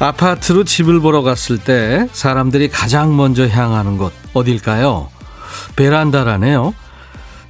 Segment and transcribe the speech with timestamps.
[0.00, 5.10] 아파트로 집을 보러 갔을 때 사람들이 가장 먼저 향하는 곳 어딜까요?
[5.76, 6.74] 베란다라네요.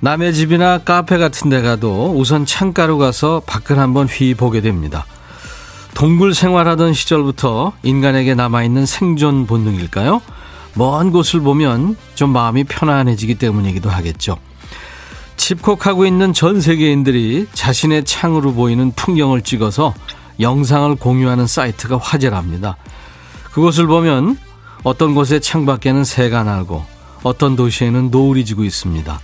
[0.00, 5.06] 남의 집이나 카페 같은 데 가도 우선 창가로 가서 밖을 한번 휘 보게 됩니다.
[5.94, 10.20] 동굴 생활하던 시절부터 인간에게 남아있는 생존 본능일까요?
[10.74, 14.38] 먼 곳을 보면 좀 마음이 편안해지기 때문이기도 하겠죠.
[15.36, 19.94] 집콕하고 있는 전 세계인들이 자신의 창으로 보이는 풍경을 찍어서
[20.40, 22.76] 영상을 공유하는 사이트가 화제랍니다.
[23.52, 24.38] 그곳을 보면
[24.82, 26.84] 어떤 곳에 창밖에는 새가 날고
[27.22, 29.20] 어떤 도시에는 노을이 지고 있습니다.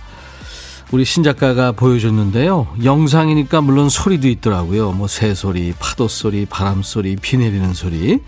[0.91, 2.67] 우리 신작가가 보여줬는데요.
[2.83, 4.91] 영상이니까 물론 소리도 있더라고요.
[4.91, 8.19] 뭐 새소리, 파도소리, 바람소리, 비 내리는 소리.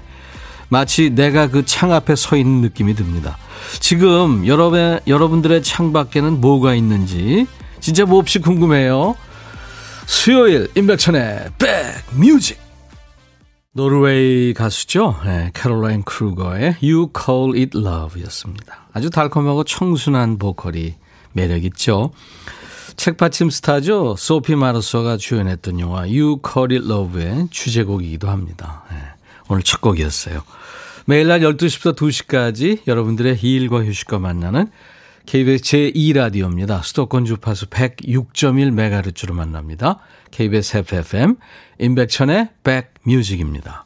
[0.67, 3.37] 마치 내가 그 창 앞에 서 있는 느낌이 듭니다.
[3.79, 7.47] 지금 여러분, 여러분들의 창 밖에는 뭐가 있는지
[7.79, 9.15] 진짜 몹시 궁금해요.
[10.05, 11.51] 수요일 임백천의
[12.11, 12.68] 백뮤직
[13.73, 15.15] 노르웨이 가수죠.
[15.23, 18.87] 네, 캐롤라인 크루거의 You Call It Love였습니다.
[18.93, 20.95] 아주 달콤하고 청순한 보컬이
[21.33, 22.11] 매력 있죠.
[22.95, 24.15] 책받침 스타죠.
[24.17, 28.85] 소피 마르소가 주연했던 영화 You Call It Love의 주제곡이기도 합니다.
[28.89, 28.97] 네,
[29.49, 30.41] 오늘 첫 곡이었어요.
[31.05, 34.71] 매일 날 12시부터 2시까지 여러분들의 일과 휴식과 만나는
[35.29, 36.81] KBS 제2라디오입니다.
[36.81, 39.99] 수도권 주파수 106.1MHz로 만납니다.
[40.31, 41.35] KBS FFM,
[41.77, 43.85] 임백천의 백뮤직입니다.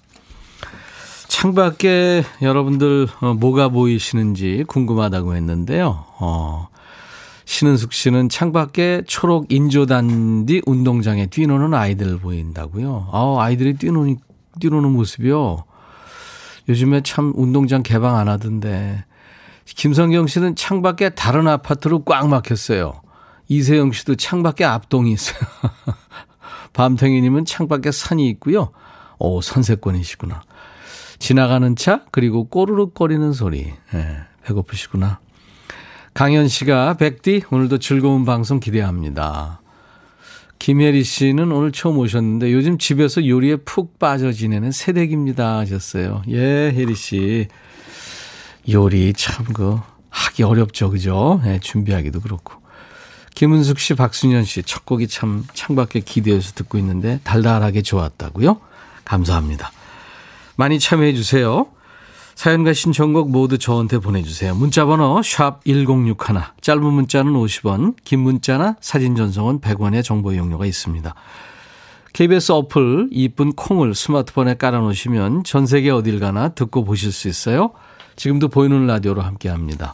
[1.27, 6.05] 창밖에 여러분들 어, 뭐가 보이시는지 궁금하다고 했는데요.
[6.19, 6.69] 어,
[7.43, 13.09] 신은숙 씨는 창밖에 초록 인조단디 운동장에 뛰노는 아이들 보인다고요.
[13.11, 14.15] 아, 아이들이 뛰노는,
[14.61, 15.65] 뛰노는 모습이요.
[16.69, 19.03] 요즘에 참 운동장 개방 안 하던데.
[19.65, 23.01] 김성경 씨는 창밖에 다른 아파트로 꽉 막혔어요.
[23.47, 25.39] 이세영 씨도 창밖에 앞동이 있어요.
[26.73, 28.71] 밤탱이님은 창밖에 산이 있고요.
[29.19, 30.41] 오, 선세권이시구나.
[31.19, 33.71] 지나가는 차, 그리고 꼬르륵거리는 소리.
[33.93, 35.19] 예, 배고프시구나.
[36.13, 39.61] 강현 씨가 백디, 오늘도 즐거운 방송 기대합니다.
[40.59, 46.21] 김혜리 씨는 오늘 처음 오셨는데 요즘 집에서 요리에 푹 빠져 지내는 새댁입니다 하셨어요.
[46.29, 47.47] 예, 혜리 씨.
[48.69, 49.79] 요리 참 그
[50.13, 50.91] 하기 어렵죠.
[50.91, 51.41] 그죠?
[51.45, 52.61] 예, 준비하기도 그렇고.
[53.35, 58.59] 김은숙 씨, 박순현 씨, 첫 곡이 참 창밖에 기대해서 듣고 있는데 달달하게 좋았다고요?
[59.05, 59.71] 감사합니다.
[60.55, 61.65] 많이 참여해 주세요.
[62.35, 64.53] 사연과 신청곡 모두 저한테 보내주세요.
[64.55, 66.15] 문자번호 샵 1061,
[66.61, 71.13] 짧은 문자는 50원, 긴 문자나 사진 전송은 100원의 정보 이용료가 있습니다.
[72.13, 77.71] KBS 어플 이쁜 콩을 스마트폰에 깔아놓으시면 전 세계 어딜 가나 듣고 보실 수 있어요.
[78.15, 79.93] 지금도 보이는 라디오로 함께 합니다.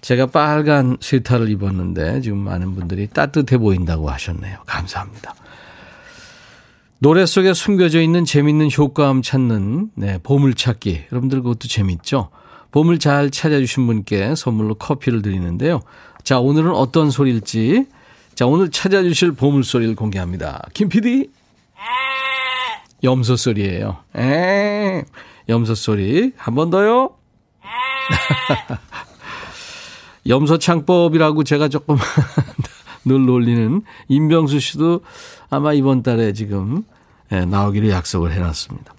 [0.00, 4.58] 제가 빨간 스웨터를 입었는데 지금 많은 분들이 따뜻해 보인다고 하셨네요.
[4.66, 5.34] 감사합니다.
[6.98, 11.06] 노래 속에 숨겨져 있는 재밌는 효과음 찾는 네, 보물찾기.
[11.12, 12.30] 여러분들 그것도 재밌죠?
[12.70, 15.82] 보물 잘 찾아주신 분께 선물로 커피를 드리는데요.
[16.22, 17.86] 자, 오늘은 어떤 소리일지.
[18.34, 20.68] 자, 오늘 찾아주실 보물 소리를 공개합니다.
[20.74, 21.30] 김 PD.
[23.02, 23.98] 염소 소리예요.
[24.16, 25.04] 에
[25.48, 26.32] 염소 소리.
[26.36, 27.10] 한 번 더요.
[30.28, 31.96] 염소 창법이라고 제가 조금
[33.04, 35.00] 늘 놀리는 임병수 씨도
[35.50, 36.82] 아마 이번 달에 지금
[37.32, 38.92] 예, 나오기로 약속을 해놨습니다.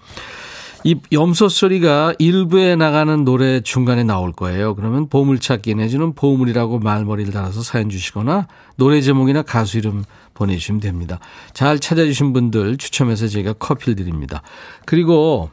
[0.83, 4.73] 이 염소 소리가 일부에 나가는 노래 중간에 나올 거예요.
[4.75, 8.47] 그러면 보물찾기 내지는 보물이라고 말머리를 달아서 사연 주시거나
[8.77, 11.19] 노래 제목이나 가수 이름 보내주시면 됩니다.
[11.53, 14.41] 잘 찾아주신 분들 추첨해서 제가 커피를 드립니다.
[14.85, 15.49] 그리고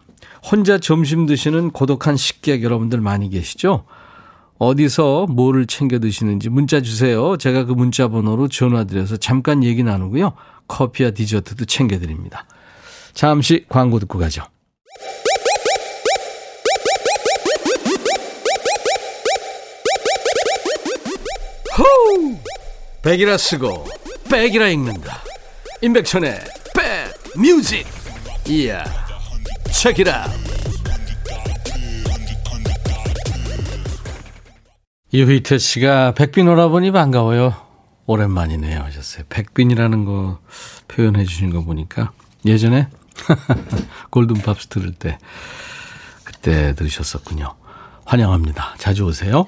[0.50, 3.86] 혼자 점심 드시는 고독한 식객 여러분들 많이 계시죠?
[4.58, 7.36] 어디서 뭐를 챙겨 드시는지 문자 주세요.
[7.36, 10.34] 제가 그 문자 번호로 전화 드려서 잠깐 얘기 나누고요.
[10.68, 12.46] 커피와 디저트도 챙겨 드립니다.
[13.14, 14.42] 잠시 광고 듣고 가죠.
[21.78, 22.36] 호우!
[23.02, 23.86] 백이라 쓰고
[24.30, 25.22] back이라 읽는다.
[25.80, 26.38] 임백천의
[26.74, 27.86] 백 뮤직.
[28.46, 29.03] 이야.
[29.82, 30.24] 체키라.
[35.12, 37.54] 유희태 씨가 백빈 오라버니 반가워요.
[38.06, 39.24] 오랜만이네요 하셨어요.
[39.28, 40.38] 백빈이라는 거
[40.88, 42.12] 표현해 주신 거 보니까
[42.44, 42.88] 예전에
[44.10, 45.18] 골든팝스 들을 때
[46.24, 47.54] 그때 들으셨었군요.
[48.04, 48.74] 환영합니다.
[48.78, 49.46] 자주 오세요.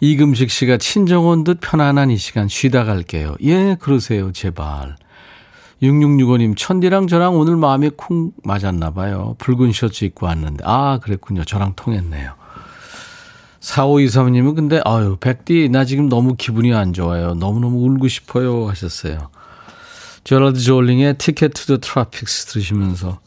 [0.00, 3.36] 이금식 씨가 친정 온 듯 편안한 이 시간 쉬다 갈게요.
[3.42, 4.32] 예, 그러세요.
[4.32, 4.96] 제발.
[5.82, 9.34] 6665님, 천디랑 저랑 오늘 마음이 쿵 맞았나 봐요.
[9.38, 10.62] 붉은 셔츠 입고 왔는데.
[10.64, 11.44] 아, 그랬군요.
[11.44, 12.34] 저랑 통했네요.
[13.60, 17.34] 4523님은 근데, 아유, 백디, 나 지금 너무 기분이 안 좋아요.
[17.34, 18.68] 너무너무 울고 싶어요.
[18.68, 19.30] 하셨어요.
[20.24, 23.18] 제라드 조링의 Ticket to the Tropics 들으시면서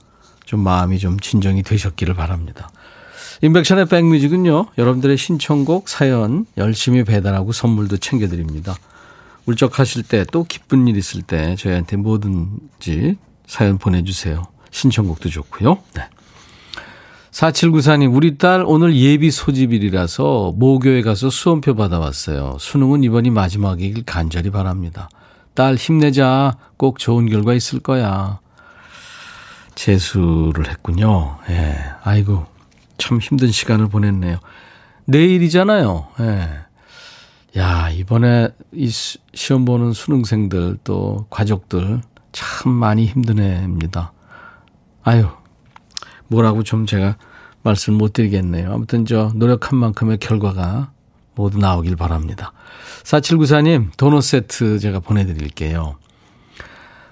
[0.45, 2.69] 좀 마음이 좀 진정이 되셨기를 바랍니다.
[3.41, 8.75] 인백션의 백뮤직은요, 여러분들의 신청곡, 사연 열심히 배달하고 선물도 챙겨드립니다.
[9.45, 14.43] 울적하실 때 또 기쁜 일 있을 때 저희한테 뭐든지 사연 보내주세요.
[14.71, 15.77] 신청곡도 좋고요.
[15.93, 16.03] 네.
[17.31, 22.57] 4794님, 우리 딸 오늘 예비 소집일이라서 모교에 가서 수험표 받아왔어요.
[22.59, 25.09] 수능은 이번이 마지막이길 간절히 바랍니다.
[25.53, 26.57] 딸 힘내자.
[26.77, 28.39] 꼭 좋은 결과 있을 거야.
[29.75, 31.37] 재수를 했군요.
[31.49, 31.77] 예.
[32.03, 32.45] 아이고,
[32.97, 34.37] 참 힘든 시간을 보냈네요.
[35.05, 36.07] 내일이잖아요.
[36.21, 36.49] 예.
[37.57, 42.01] 야, 이번에 이 시험 보는 수능생들 또 가족들
[42.33, 44.11] 참 많이 힘든 애입니다.
[45.03, 45.27] 아유,
[46.27, 47.15] 뭐라고 좀 제가
[47.63, 48.73] 말씀 못 드리겠네요.
[48.73, 50.91] 아무튼 저 노력한 만큼의 결과가
[51.33, 52.51] 모두 나오길 바랍니다.
[53.03, 55.95] 4794님, 도넛 세트 제가 보내드릴게요.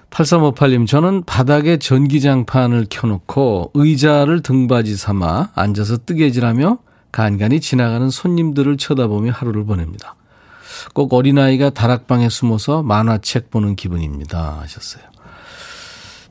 [0.10, 6.80] 8358님, 저는 바닥에 전기장판을 켜놓고 의자를 등받이 삼아 앉아서 뜨개질하며
[7.13, 10.16] 간간히 지나가는 손님들을 쳐다보며 하루를 보냅니다.
[10.94, 14.59] 꼭 어린아이가 다락방에 숨어서 만화책 보는 기분입니다.
[14.62, 15.03] 하셨어요.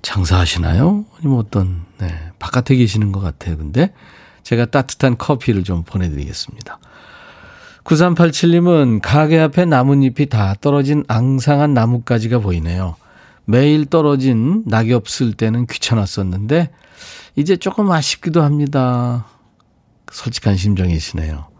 [0.02, 1.04] 장사하시나요?
[1.19, 3.56] 아니면 어떤, 네, 바깥에 계시는 것 같아요.
[3.56, 3.93] 근데
[4.43, 6.78] 제가 따뜻한 커피를 좀 보내드리겠습니다.
[7.84, 12.96] 9387님은 가게 앞에 나뭇잎이 다 떨어진 앙상한 나뭇가지가 보이네요.
[13.44, 16.70] 매일 떨어진 낙엽 쓸 때는 귀찮았었는데
[17.37, 19.26] 이제 조금 아쉽기도 합니다.
[20.12, 21.51] 솔직한 심정이시네요.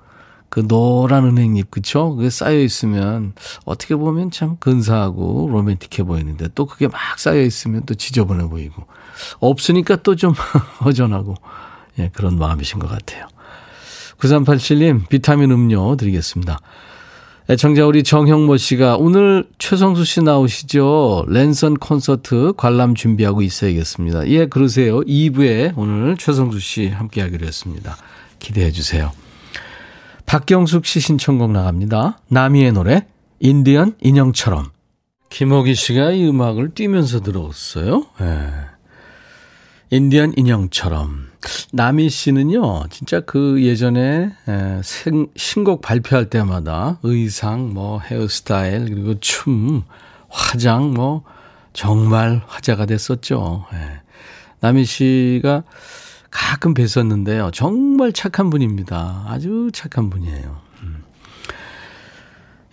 [0.52, 2.14] 그 노란 은행잎 그쵸?
[2.14, 3.32] 그게 쌓여 있으면
[3.64, 8.84] 어떻게 보면 참 근사하고 로맨틱해 보이는데 또 그게 막 쌓여 있으면 또 지저분해 보이고
[9.40, 10.34] 없으니까 또 좀
[10.84, 11.37] 허전하고
[12.00, 13.28] 예, 그런 마음이신 것 같아요.
[14.19, 16.58] 9387님 비타민 음료 드리겠습니다.
[17.49, 21.25] 애청자 우리 정형모 씨가 오늘 최성수 씨 나오시죠?
[21.28, 24.28] 랜선 콘서트 관람 준비하고 있어야겠습니다.
[24.28, 25.00] 예, 그러세요.
[25.00, 27.96] 2부에 오늘 최성수 씨 함께 하기로 했습니다.
[28.38, 29.12] 기대해 주세요.
[30.32, 32.19] 박경숙 씨 신청곡 나갑니다.
[32.29, 33.06] 나미의 노래
[33.40, 34.70] 인디언 인형처럼.
[35.29, 38.06] 김호기 씨가 이 음악을 뛰면서 들었어요.
[38.23, 38.49] 예.
[39.90, 41.29] 인디언 인형처럼.
[41.75, 44.32] 나미 씨는요, 진짜 그 예전에
[44.82, 49.82] 생, 신곡 발표할 때마다 의상, 뭐 헤어스타일, 그리고 춤,
[50.31, 51.25] 화장, 뭐
[51.75, 53.67] 정말 화제가 됐었죠.
[53.75, 54.00] 예.
[54.61, 55.64] 나미 씨가
[56.32, 57.52] 가끔 뵀었는데요.
[57.52, 59.26] 정말 착한 분입니다.
[59.29, 60.61] 아주 착한 분이에요.
[60.82, 61.05] 음.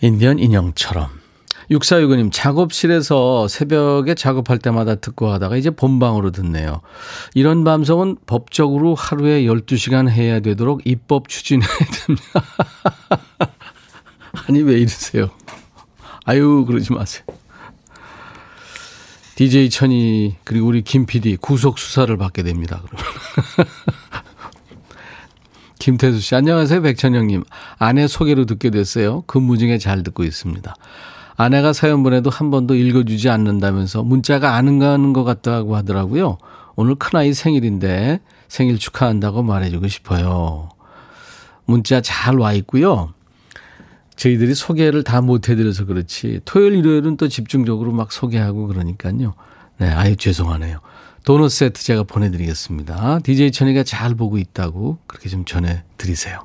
[0.02, 1.10] 인디언 인형처럼.
[1.70, 6.82] 6465님, 작업실에서 새벽에 작업할 때마다 듣고 하다가 이제 본방으로 듣네요.
[7.36, 12.44] 이런 방송은 법적으로 하루에 12시간 해야 되도록 입법 추진해야 됩니다.
[14.48, 15.30] 아니, 왜 이러세요?
[16.26, 17.24] 아유, 그러지 마세요.
[19.40, 22.82] DJ 천이 그리고 우리 김 PD 구속 수사를 받게 됩니다.
[22.84, 23.06] 그러면.
[25.80, 27.46] 김태수 씨 안녕하세요 백천영님
[27.78, 30.76] 아내 소개로 듣게 됐어요 근무 중에 잘 듣고 있습니다.
[31.38, 36.38] 아내가 사연 보내도 한 번도 읽어주지 않는다면서 문자가 안 가는 것 같다고 하더라고요.
[36.76, 38.20] 오늘 큰아이 생일인데
[38.50, 40.68] 생일 축하한다고 말해주고 싶어요.
[41.64, 43.14] 문자 잘 와 있고요.
[44.20, 49.34] 저희들이 소개를 다 못 해드려서 그렇지 토요일 일요일은 또 집중적으로 막 소개하고 그러니까요.
[49.78, 50.80] 네, 아유 죄송하네요.
[51.24, 53.20] 도넛 세트 제가 보내드리겠습니다.
[53.24, 56.42] DJ 천이가 잘 보고 있다고 그렇게 좀 전해드리세요.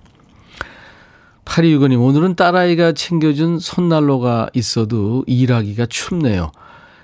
[1.45, 6.53] 8265님, 오늘은 딸아이가 챙겨준 손난로가 있어도 일하기가 춥네요.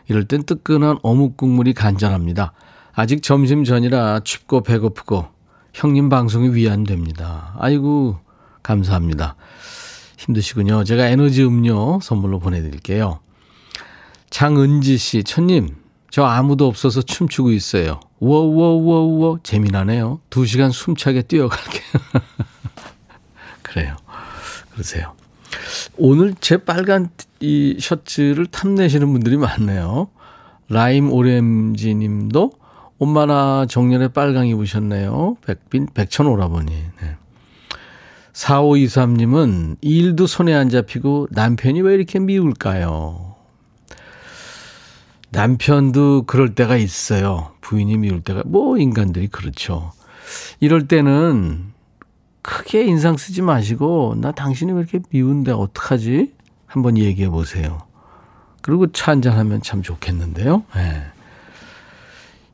[0.09, 2.53] 이럴 땐 뜨끈한 어묵 국물이 간절합니다.
[2.93, 5.27] 아직 점심 전이라 춥고 배고프고
[5.73, 7.55] 형님 방송이 위안됩니다.
[7.59, 8.19] 아이고,
[8.63, 9.37] 감사합니다.
[10.21, 10.85] 힘드시군요.
[10.85, 13.21] 제가 에너지 음료 선물로 보내드릴게요.
[14.29, 15.77] 장은지 씨, 천님,
[16.11, 18.01] 저 아무도 없어서 춤추고 있어요.
[18.19, 20.21] 우워우워우워우워 재미나네요.
[20.29, 21.83] 두 시간 숨차게 뛰어갈게요.
[23.63, 23.97] 그래요.
[24.73, 25.15] 그러세요.
[25.97, 27.09] 오늘 제 빨간
[27.41, 30.09] 이 셔츠를 탐내시는 분들이 많네요.
[30.69, 32.53] 라임 오렌지 님도
[32.99, 35.37] 엄마나 정년에 빨강 입으셨네요.
[35.47, 36.71] 백빈, 백천 오라버니.
[36.71, 37.17] 네.
[38.41, 43.35] 4523님은 일도 손에 안 잡히고 남편이 왜 이렇게 미울까요?
[45.31, 47.53] 남편도 그럴 때가 있어요.
[47.61, 49.93] 부인이 미울 때가, 뭐 인간들이 그렇죠.
[50.59, 51.73] 이럴 때는
[52.43, 56.33] 크게 인상 쓰지 마시고 나 당신이 왜 이렇게 미운데 어떡하지?
[56.67, 57.79] 한번 얘기해 보세요.
[58.63, 60.65] 그리고 차 한잔 하면 참 좋겠는데요.
[60.75, 61.03] 네.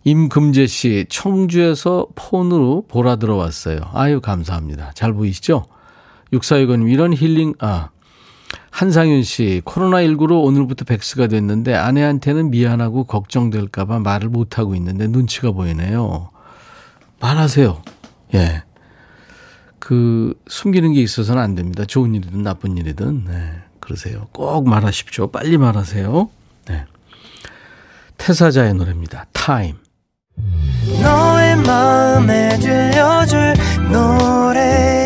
[0.05, 3.81] 임금재 씨, 청주에서 폰으로 보라 들어왔어요.
[3.93, 4.93] 아유, 감사합니다.
[4.95, 5.65] 잘 보이시죠?
[6.33, 7.91] 6460님, 이런 힐링, 아,
[8.71, 16.31] 한상윤 씨, 코로나19로 오늘부터 백스가 됐는데 아내한테는 미안하고 걱정될까봐 말을 못하고 있는데 눈치가 보이네요.
[17.21, 17.83] 말하세요.
[18.35, 18.63] 예.
[19.79, 21.85] 그, 숨기는 게 있어서는 안 됩니다.
[21.85, 23.25] 좋은 일이든 나쁜 일이든.
[23.27, 23.53] 네.
[23.81, 24.27] 그러세요.
[24.33, 25.29] 꼭 말하십시오.
[25.29, 26.29] 빨리 말하세요.
[26.69, 26.85] 네.
[28.19, 29.27] 태사자의 노래입니다.
[29.33, 29.77] 타임.
[31.03, 33.55] 너의 마음에 들려줄
[33.91, 35.06] 노래에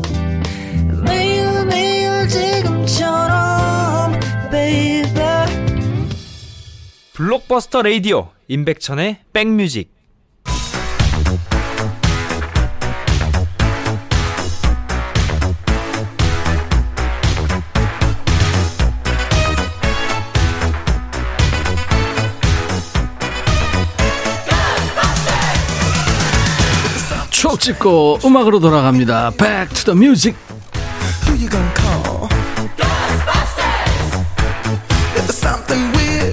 [2.31, 4.17] 지금처럼
[4.49, 5.03] baby
[7.13, 9.91] 블록버스터 레이디오 임백천의 백뮤직
[27.29, 29.31] 추억 찍고 음악으로 돌아갑니다.
[29.31, 30.50] Back to the music.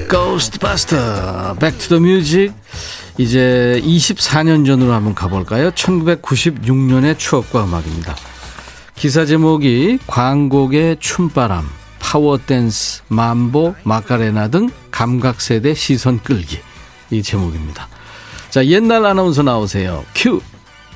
[0.09, 1.59] Ghostbuster.
[1.59, 2.55] Back to the music.
[3.19, 5.71] 이제 24년 전으로 한번 가볼까요?
[5.73, 8.15] 1996년의 추억과 음악입니다.
[8.95, 16.61] 기사 제목이 광곡의 춤바람, 파워댄스, 만보, 마카레나 등 감각세대 시선 끌기.
[17.11, 17.89] 이 제목입니다.
[18.51, 20.05] 자, 옛날 아나운서 나오세요.
[20.15, 20.41] 큐!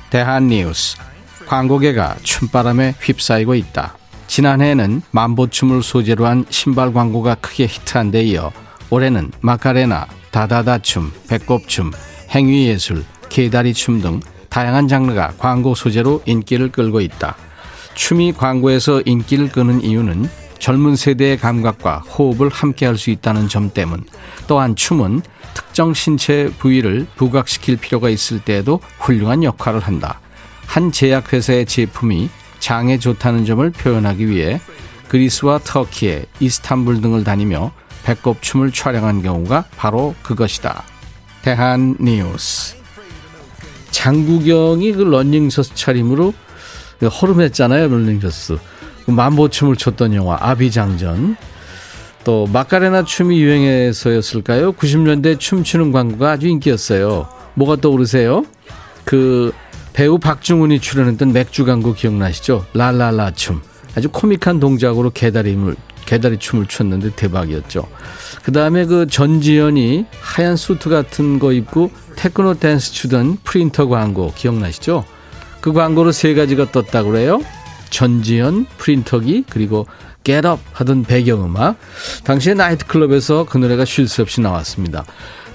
[0.09, 0.97] 대한뉴스.
[1.47, 3.95] 광고계가 춤바람에 휩싸이고 있다.
[4.27, 8.51] 지난해에는 만보춤을 소재로 한 신발 광고가 크게 히트한 데 이어
[8.89, 11.91] 올해는 마카레나, 다다다춤, 배꼽춤,
[12.29, 14.19] 행위예술, 개다리춤 등
[14.49, 17.35] 다양한 장르가 광고 소재로 인기를 끌고 있다.
[17.95, 24.03] 춤이 광고에서 인기를 끄는 이유는 젊은 세대의 감각과 호흡을 함께 할 수 있다는 점 때문.
[24.47, 25.21] 또한 춤은
[25.53, 30.21] 특정 신체 부위를 부각시킬 필요가 있을 때에도 훌륭한 역할을 한다.
[30.65, 32.29] 한 제약회사의 제품이
[32.59, 34.59] 장에 좋다는 점을 표현하기 위해
[35.07, 37.71] 그리스와 터키에 이스탄불 등을 다니며
[38.03, 40.83] 배꼽춤을 촬영한 경우가 바로 그것이다.
[41.41, 42.75] 대한 뉴스.
[43.91, 46.33] 장구경이 그 런닝셔츠 차림으로
[47.01, 48.57] 허름했잖아요, 런닝셔츠.
[49.05, 51.35] 그 만보춤을 췄던 영화 아비장전.
[52.23, 54.73] 또 마카레나 춤이 유행해서였을까요?
[54.73, 57.27] 90년대 춤추는 광고가 아주 인기였어요.
[57.55, 58.45] 뭐가 떠오르세요?
[59.03, 59.51] 그
[59.93, 62.65] 배우 박중훈이 출연했던 맥주 광고 기억나시죠?
[62.73, 63.61] 랄랄라 춤.
[63.95, 67.87] 아주 코믹한 동작으로 개다리를 개다리 춤을 췄는데 대박이었죠.
[68.43, 75.05] 그 다음에 그 전지현이 하얀 수트 같은 거 입고 테크노 댄스 추던 프린터 광고 기억나시죠?
[75.61, 77.41] 그 광고로 세 가지가 떴다고 그래요.
[77.89, 79.85] 전지현, 프린터기, 그리고
[80.23, 81.77] Get Up 하던 배경음악.
[82.23, 85.05] 당시에 나이트클럽에서 그 노래가 쉴 새 없이 나왔습니다.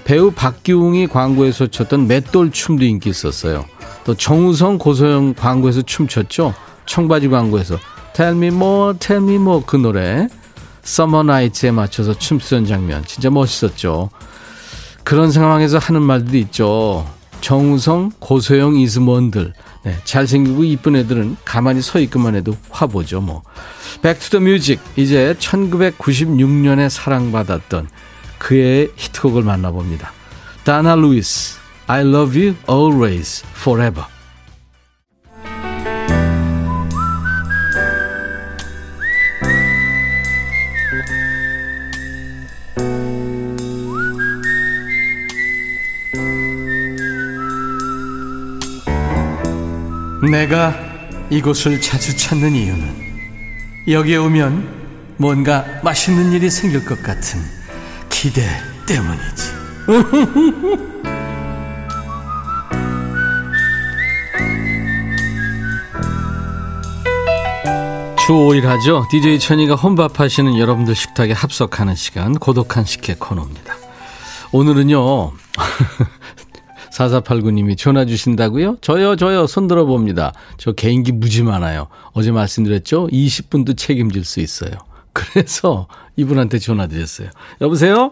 [0.09, 3.63] 배우 박기웅이 광고에서 췄던 맷돌 춤도 인기 있었어요.
[4.03, 6.55] 또 정우성, 고소영 광고에서 춤췄죠.
[6.87, 7.77] 청바지 광고에서
[8.15, 10.27] Tell me more, tell me more 그 노래.
[10.81, 14.09] Summer Nights에 맞춰서 춤추던 장면 진짜 멋있었죠.
[15.03, 17.07] 그런 상황에서 하는 말들도 있죠.
[17.41, 23.43] 정우성, 고소영, is 뭔들 네, 잘생기고 이쁜 애들은 가만히 서 있기만 해도 화보죠 뭐.
[24.01, 27.89] Back to the Music 이제 1996년에 사랑받았던
[28.39, 30.11] 그의 히트곡을 만나봅니다.
[30.63, 34.05] 다나 루이스 I love you always forever
[50.29, 50.75] 내가
[51.29, 52.95] 이곳을 자주 찾는 이유는
[53.87, 57.58] 여기에 오면 뭔가 맛있는 일이 생길 것 같은
[58.21, 58.41] 기대
[58.85, 59.43] 때문이지.
[68.17, 69.07] 주 5일 하죠.
[69.09, 73.75] DJ 천이가 혼밥 하시는 여러분들 식탁에 합석하는 시간, 고독한 식혜 코너입니다.
[74.51, 75.31] 오늘은요,
[76.91, 78.79] 4489님이 전화 주신다고요?
[78.81, 80.33] 저요, 저요, 손 들어봅니다.
[80.57, 81.87] 저 개인기 무지 많아요.
[82.11, 83.07] 어제 말씀드렸죠?
[83.07, 84.88] 20분도 책임질 수 있어요.
[85.13, 87.29] 그래서 이분한테 전화 드렸어요.
[87.61, 88.11] 여보세요?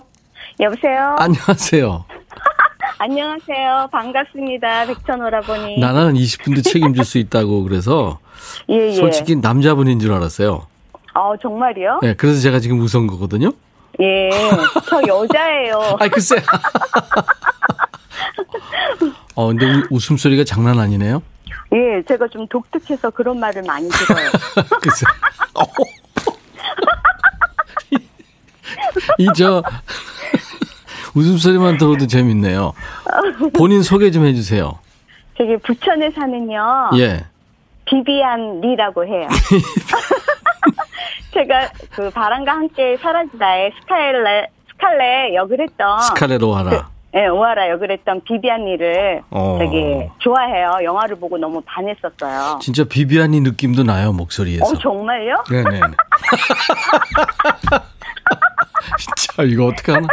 [0.59, 1.15] 여보세요?
[1.19, 2.05] 안녕하세요.
[2.99, 3.89] 안녕하세요.
[3.91, 4.85] 반갑습니다.
[4.87, 5.79] 백천오라버니.
[5.79, 8.19] 나는 20분도 책임질 수 있다고 그래서
[8.69, 8.93] 예, 예.
[8.95, 10.65] 솔직히 남자분인 줄 알았어요.
[11.13, 11.99] 어, 정말이요?
[12.01, 13.51] 네, 그래서 제가 지금 웃은 거거든요.
[14.01, 14.29] 예.
[14.89, 15.97] 저 여자예요.
[15.99, 16.35] 아, 글쎄.
[19.35, 21.21] 어, 근데 우- 웃음소리가 장난 아니네요.
[21.73, 24.29] 예, 제가 좀 독특해서 그런 말을 많이 들어요.
[24.81, 25.05] 글쎄.
[28.87, 29.13] 어.
[29.17, 29.63] 이저
[31.15, 32.73] 웃음소리만 들어도 재밌네요.
[33.55, 34.77] 본인 소개 좀 해주세요.
[35.37, 36.91] 저기 부천에 사는요.
[36.97, 37.25] 예.
[37.85, 39.27] 비비안 리라고 해요.
[41.33, 46.01] 제가 그 바람과 함께 사라지다의 스칼렛, 스칼렛 역을 했던.
[46.01, 46.69] 스칼렛 오하라.
[46.69, 49.57] 그, 예, 오하라 역을 했던 비비안 리를 어.
[49.59, 50.79] 되게 좋아해요.
[50.83, 52.59] 영화를 보고 너무 반했었어요.
[52.61, 54.65] 진짜 비비안이 느낌도 나요 목소리에서.
[54.65, 55.43] 어, 정말요?
[55.49, 55.79] 네네.
[58.97, 60.07] 진짜 이거 어떻게 하나?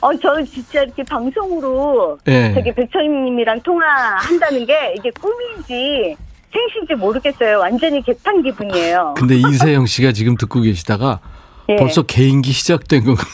[0.00, 2.52] 어, 저는 진짜 이렇게 방송으로 예.
[2.52, 6.16] 되게 백천님이랑 통화한다는 게 이게 꿈인지
[6.52, 7.60] 생신지 모르겠어요.
[7.60, 9.14] 완전히 개탄 기분이에요.
[9.16, 11.20] 근데 이세영 씨가 지금 듣고 계시다가
[11.68, 11.76] 예.
[11.76, 13.24] 벌써 개인기 시작된 건가요?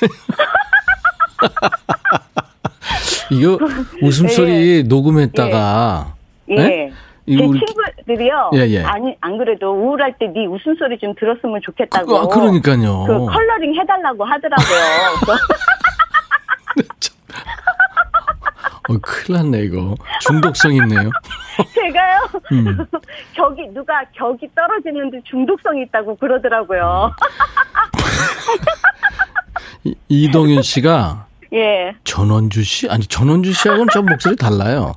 [3.31, 3.59] 이거
[4.03, 6.15] 웃음소리 녹음했다가
[6.51, 6.93] 예.
[7.29, 7.37] 네?
[7.37, 8.51] 제 친구들이요.
[8.55, 8.83] 예, 예.
[8.85, 12.07] 아니, 안 그래도 우울할 때 네 웃음소리 좀 들었으면 좋겠다고.
[12.07, 13.05] 그, 아, 그러니까요.
[13.07, 14.79] 그 컬러링 해달라고 하더라고요.
[18.91, 21.11] 어, 큰일 났네 이거 중독성 있네요.
[21.75, 22.21] 제가요.
[22.53, 22.79] 음.
[23.35, 27.13] 격이, 누가 격이 떨어지는데 중독성이 있다고 그러더라고요.
[29.85, 31.95] 이- 이동윤 씨가 예.
[32.05, 34.95] 전원주 씨 아니 전원주 씨하고는 좀 목소리 달라요.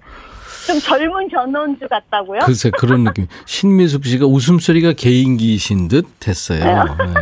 [0.72, 2.40] 좀 젊은 전원주 같다고요?
[2.46, 3.28] 글쎄 그런 느낌.
[3.46, 6.84] 신미숙 씨가 웃음소리가 개인기신 듯 됐어요.
[6.84, 7.14] 네.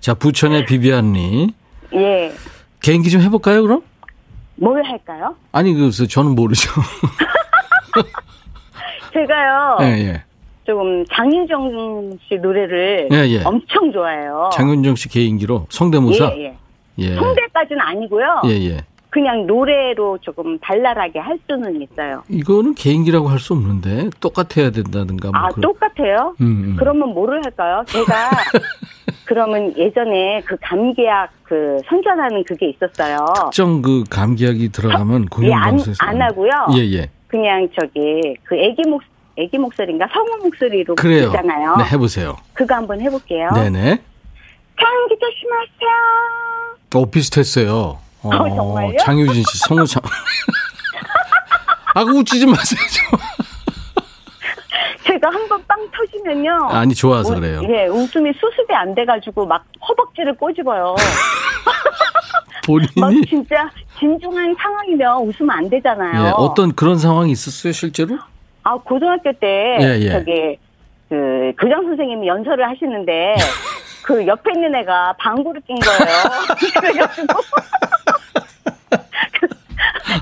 [0.00, 1.54] 자 부천의 비비안리
[1.94, 2.32] 예.
[2.80, 3.82] 개인기 좀 해볼까요 그럼?
[4.56, 5.34] 뭘 할까요?
[5.52, 6.70] 아니 그래서 저는 모르죠.
[9.14, 9.78] 제가요.
[9.80, 10.22] 예 예.
[10.64, 13.42] 조금 장윤정 씨 노래를 예, 예.
[13.42, 14.50] 엄청 좋아해요.
[14.52, 16.32] 장윤정 씨 개인기로 성대모사.
[16.36, 16.56] 예, 예.
[16.98, 17.14] 예.
[17.14, 18.42] 성대까지는 아니고요.
[18.44, 18.84] 예, 예.
[19.10, 22.22] 그냥 노래로 조금 발랄하게 할 수는 있어요.
[22.28, 25.30] 이거는 개인기라고 할 수 없는데 똑같아야 된다든가.
[25.30, 26.36] 뭐 아, 그런- 똑같아요?
[26.40, 26.76] 음, 음.
[26.78, 27.82] 그러면 뭐를 할까요?
[27.86, 28.30] 제가
[29.26, 33.26] 그러면 예전에 그 감기약 그 선전하는 그게 있었어요.
[33.44, 36.50] 특정 그 감기약이 들어가면 예, 안, 안 하고요.
[36.76, 37.10] 예, 예.
[37.26, 39.02] 그냥 저기 그 애기 목
[39.36, 41.26] 애기 목소리인가 성우 목소리로 그래요.
[41.28, 41.76] 있잖아요.
[41.76, 42.36] 네, 해보세요.
[42.52, 43.48] 그거 한번 해볼게요.
[43.54, 43.98] 네네.
[44.76, 45.96] 감기 조심하세요.
[46.96, 47.98] 어, 비슷했어요.
[48.22, 48.96] 어, 어, 정말요?
[49.00, 50.02] 장유진 씨, 성우 장.
[51.94, 52.78] 아, 그 웃지 좀 마세요.
[52.90, 53.18] 좀.
[55.06, 56.68] 제가 한 번 빵 터지면요.
[56.70, 57.62] 아니, 좋아서 우- 그래요.
[57.68, 60.94] 예, 웃음이 수습이 안 돼가지고 막 허벅지를 꼬집어요.
[62.96, 63.26] 막 본인이.
[63.26, 66.26] 진짜 진중한 상황이면 웃으면 안 되잖아요.
[66.26, 68.18] 예, 어떤 그런 상황이 있었어요, 실제로?
[68.62, 70.10] 아 고등학교 때 예, 예.
[70.10, 70.58] 저기
[71.08, 73.34] 그 교장 선생님이 연설을 하시는데
[74.02, 76.00] 그 옆에 있는 애가 방구를 낀 거예요.
[76.80, 77.34] 그래가지고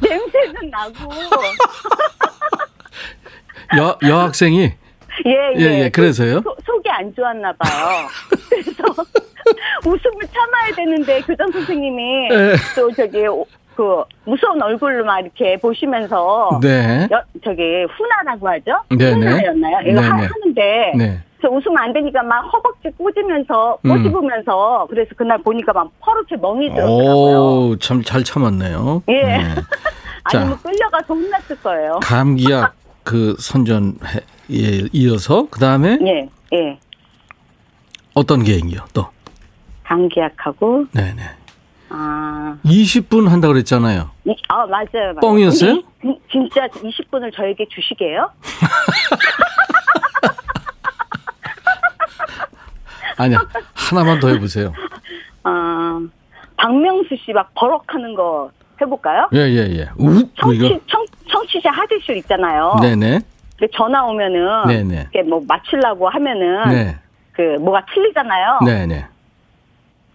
[0.02, 1.12] 냄새는 나고
[3.76, 4.72] 여, 여학생이.
[5.26, 6.40] 예, 예, 예, 그래서요?
[6.42, 8.06] 소- 속이 안 좋았나 봐요.
[8.48, 8.82] 그래서
[9.84, 12.54] 웃음을 참아야 되는데 교장 선생님이 예.
[12.76, 17.08] 또 저기 오- 그 무서운 얼굴로 막 이렇게 보시면서 네.
[17.10, 18.80] 여- 저기 훈화라고 하죠?
[18.90, 19.26] 네네.
[19.26, 19.80] 훈화였나요?
[19.90, 20.16] 이거 하-.
[20.16, 21.20] 하는데 네.
[21.40, 23.90] 저 웃으면 안 되니까 막 허벅지 꼬지면서 음.
[23.90, 27.38] 꼬집으면서 그래서 그날 보니까 막 퍼렇게 멍이 들었더라고요.
[27.70, 29.02] 오, 참잘 참았네요.
[29.08, 29.22] 예.
[29.22, 29.54] 네.
[30.30, 30.40] 자.
[30.40, 32.00] 아니면 끌려가서 혼났을 거예요.
[32.02, 32.74] 감기약
[33.04, 33.94] 그 선전에
[34.92, 36.78] 이어서 그 다음에 예, 예.
[38.14, 38.80] 어떤 개인기요?
[38.92, 39.06] 또.
[39.84, 41.22] 감기약하고 네네.
[41.90, 44.10] 아, 20분 한다고 그랬잖아요.
[44.26, 44.86] 이- 아 맞아요.
[45.14, 45.14] 맞아요.
[45.22, 45.82] 뻥이었어요?
[46.02, 48.28] 진- 진짜 20분을 저에게 주시게요?
[53.18, 53.38] 아니야.
[53.74, 54.72] 하나만 더 해보세요.
[55.44, 56.00] 아,
[56.56, 58.50] 박명수 씨 막 버럭하는 거
[58.80, 59.28] 해볼까요?
[59.34, 59.88] 예, 예, 예.
[59.98, 60.04] 우,
[60.42, 60.68] 뭐 이거.
[60.68, 62.76] 청취, 청, 청취자 하드쇼 있잖아요.
[62.80, 63.20] 네네.
[63.76, 65.08] 전화 오면은 네네.
[65.12, 66.96] 이렇게 뭐 맞추려고 하면은 네.
[67.32, 68.60] 그 뭐가 틀리잖아요.
[68.64, 69.04] 네네.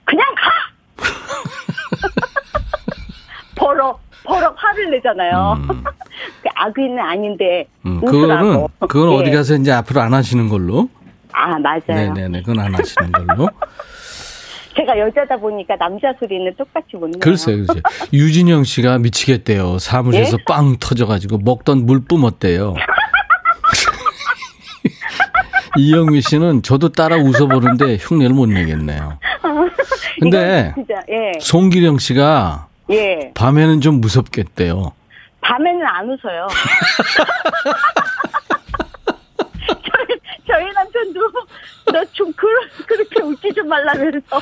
[0.06, 0.52] 그냥 가.
[3.56, 5.58] 버럭 버럭 화를 내잖아요.
[5.58, 5.84] 음.
[6.42, 8.00] 그 악의는 아닌데 음.
[8.06, 9.16] 그거는, 그건 예.
[9.18, 10.89] 어디 가서 이제 앞으로 안 하시는 걸로.
[11.34, 11.82] 아 맞아요.
[11.88, 12.41] 네네네.
[12.43, 13.50] 그건 안 하시는 걸로.
[14.76, 17.19] 제가 여자다 보니까 남자 소리는 똑같이 못 내요.
[17.19, 17.82] 글쎄요, 글쎄요.
[18.12, 19.78] 유진영 씨가 미치겠대요.
[19.78, 20.43] 사무실에서 예?
[20.48, 22.74] 빵 터져가지고 먹던 물 뿜었대요.
[25.78, 29.17] 이영미 씨는 저도 따라 웃어보는데 흉내를 못 내겠네요.
[30.19, 31.34] 근데 진짜 예.
[31.39, 33.32] 송기령 씨가 예.
[33.34, 34.91] 밤에는 좀 무섭겠대요.
[35.41, 36.48] 밤에는 안 웃어요.
[40.54, 41.20] 저희, 남편도
[41.92, 42.46] 너 좀 그,
[42.86, 44.39] 그렇게 웃지 좀 말라면서.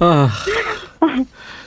[0.00, 0.28] 아,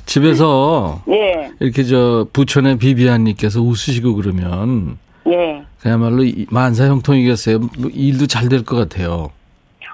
[0.06, 1.52] 집에서 예.
[1.60, 5.64] 이렇게 저 부천의 비비안님께서 웃으시고 그러면 예.
[5.80, 7.60] 그야말로 이- 만사형통이겠어요.
[7.60, 9.32] 뭐 일도 잘 될 것 같아요.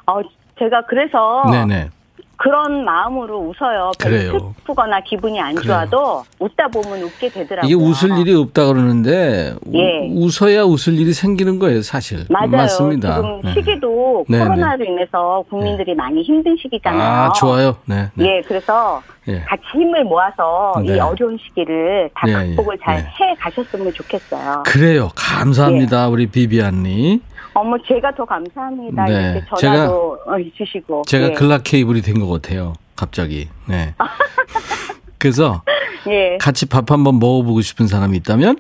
[0.08, 0.22] 어,
[0.60, 1.90] 제가 그래서 네네.
[2.38, 3.92] 그런 마음으로 웃어요.
[4.00, 4.54] 그래요.
[4.58, 5.68] 슬프거나 기분이 안 그래요.
[5.90, 7.66] 좋아도 웃다 보면 웃게 되더라고요.
[7.68, 10.08] 이게 웃을 일이 없다 그러는데 우- 예.
[10.14, 12.26] 웃어야 웃을 일이 생기는 거예요, 사실.
[12.30, 12.50] 맞아요.
[12.50, 13.16] 맞습니다.
[13.16, 13.54] 지금 네.
[13.54, 17.02] 시기도 네, 코로나로 인해서 국민들이 많이 힘든 시기잖아요.
[17.02, 17.78] 아, 좋아요.
[17.86, 18.10] 네.
[18.14, 18.26] 네.
[18.38, 19.42] 예, 그래서 예.
[19.42, 20.96] 같이 힘을 모아서 네.
[20.96, 23.00] 이 어려운 시기를 다 예, 극복을 예, 잘 예.
[23.02, 24.64] 해 가셨으면 좋겠어요.
[24.66, 25.10] 그래요.
[25.16, 26.08] 감사합니다.
[26.10, 27.20] 우리 비비안님.
[27.54, 29.06] 어머, 제가 더 감사합니다.
[29.06, 29.32] 네.
[29.34, 31.04] 이렇게 전화도 어, 주시고.
[31.08, 31.34] 제가 예.
[31.34, 32.74] 글라 케이블이 된 것 같아요.
[32.96, 33.48] 갑자기.
[33.68, 33.94] 네.
[35.20, 35.64] 그래서
[36.08, 38.58] 예, 같이 밥 한번 먹어보고 싶은 사람이 있다면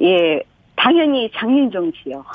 [0.00, 0.40] 예,
[0.76, 2.24] 당연히 장윤정 씨요.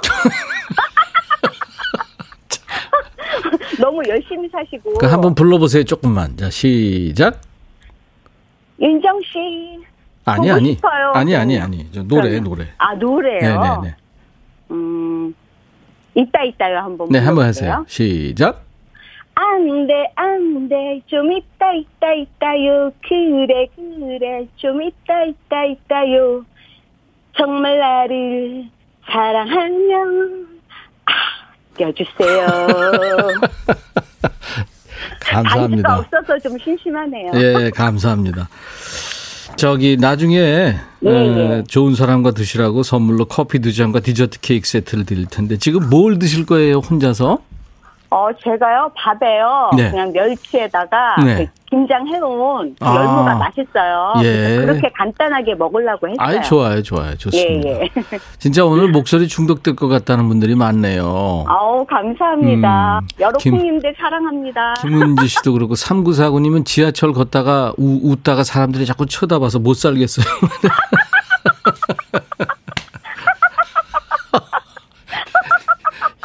[3.79, 4.93] 너무 열심히 사시고.
[4.95, 5.83] 그 한번 불러보세요.
[5.83, 6.37] 조금만.
[6.37, 7.41] 자, 시작.
[8.81, 9.83] 윤정 씨.
[10.25, 11.11] 아니 아니 싶어요.
[11.13, 12.67] 아니 아니 아니 저 노래 그러면- 노래.
[12.77, 13.39] 아 노래요.
[13.41, 13.95] 네네네.
[14.71, 15.35] 음,
[16.15, 17.09] 이따 이따요 한번.
[17.09, 17.45] 네 한번.
[17.45, 17.85] 하세요.
[17.87, 18.63] 시작.
[19.35, 26.45] 안돼 안돼 좀 이따 이따 이따요 그래 그래 좀 이따 이따 이따요
[27.35, 28.65] 정말 나를
[29.09, 30.47] 사랑하면
[31.73, 32.45] 아껴주세요
[35.19, 35.97] 단지가 감사합니다.
[35.97, 38.47] 없어서 좀 심심하네요 예, 감사합니다.
[39.55, 41.63] 저기 나중에 예, 에, 예.
[41.67, 46.45] 좋은 사람과 드시라고 선물로 커피 두 잔과 디저트 케이크 세트를 드릴 텐데 지금 뭘 드실
[46.45, 47.39] 거예요 혼자서?
[48.13, 49.89] 어 제가요 밥에요 네.
[49.89, 51.45] 그냥 멸치에다가 네.
[51.45, 52.95] 그 김장 해놓은 그 아.
[52.95, 54.57] 열무가 맛있어요 예.
[54.63, 57.69] 그렇게 간단하게 먹으려고 했어요 아이 좋아요, 좋아요, 좋습니다.
[57.69, 57.89] 예, 예.
[58.37, 61.45] 진짜 오늘 목소리 중독될 것 같다는 분들이 많네요.
[61.47, 62.99] 아우 감사합니다.
[63.01, 64.75] 음, 여러 김- 콩님들 사랑합니다.
[64.81, 70.25] 김은지 씨도 그렇고 3949님은 지하철 걷다가 우, 웃다가 사람들이 자꾸 쳐다봐서 못 살겠어요.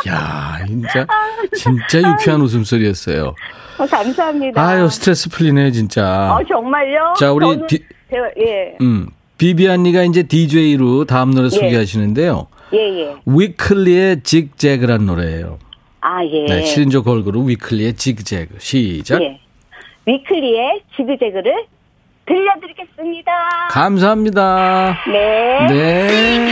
[0.09, 1.07] 야, 진짜
[1.55, 3.35] 진짜 유쾌한 웃음소리였어요.
[3.79, 4.61] 어, 감사합니다.
[4.61, 6.35] 아유, 스트레스 풀리네, 진짜.
[6.35, 7.15] 어 정말요?
[7.19, 7.79] 자, 우리 저는 비-
[8.11, 9.09] 제가- 예, 음.
[9.39, 12.47] 비비안니가 이제 DJ로 다음 노래 소개하시는데요.
[12.75, 13.15] 예, 예.
[13.25, 15.59] 위클리의 직재그란 노래예요.
[16.01, 16.45] 아 예.
[16.47, 18.57] 네, 7인조 걸그룹 위클리의 직재그.
[18.59, 19.23] 시작.
[19.23, 19.39] 예.
[20.07, 21.65] 위클리의 지그재그를
[22.27, 23.33] 들려드리겠습니다.
[23.71, 24.99] 감사합니다.
[25.07, 25.67] 네.
[25.69, 26.49] 네.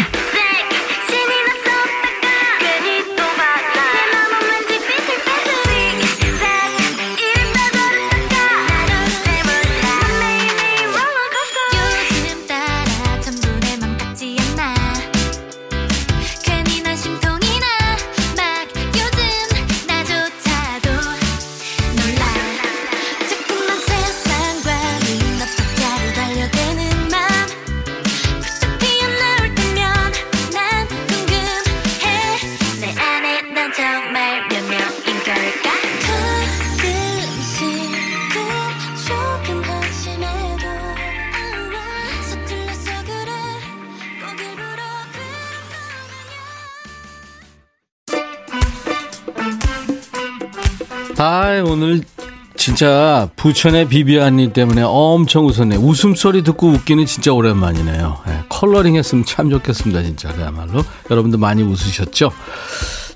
[52.76, 55.76] 진짜 부천의 비비안님 때문에 엄청 웃었네.
[55.76, 58.18] 웃음소리 듣고 웃기는 진짜 오랜만이네요.
[58.28, 60.02] 예, 컬러링 했으면 참 좋겠습니다.
[60.02, 60.84] 진짜 그야말로.
[61.10, 62.32] 여러분들 많이 웃으셨죠?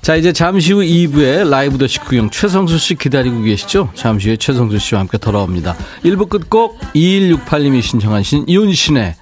[0.00, 3.90] 자, 이제 잠시 후 2부에 라이브 더 식구형 최성수 씨 기다리고 계시죠?
[3.92, 5.76] 잠시 후에 최성수 씨와 함께 돌아옵니다.
[6.06, 9.14] 1부 끝곡 2168님이 신청하신 윤시내의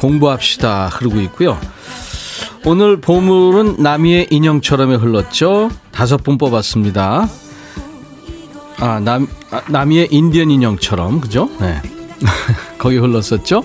[0.00, 1.56] 공부합시다 흐르고 있고요.
[2.64, 5.70] 오늘 보물은 나미의 인형처럼에 흘렀죠.
[5.92, 7.28] 다섯 분 뽑았습니다.
[8.80, 11.50] 아, 남, 아, 나미의 인디언 인형처럼, 그죠?
[11.60, 11.80] 네.
[12.78, 13.64] 거기 흘렀었죠?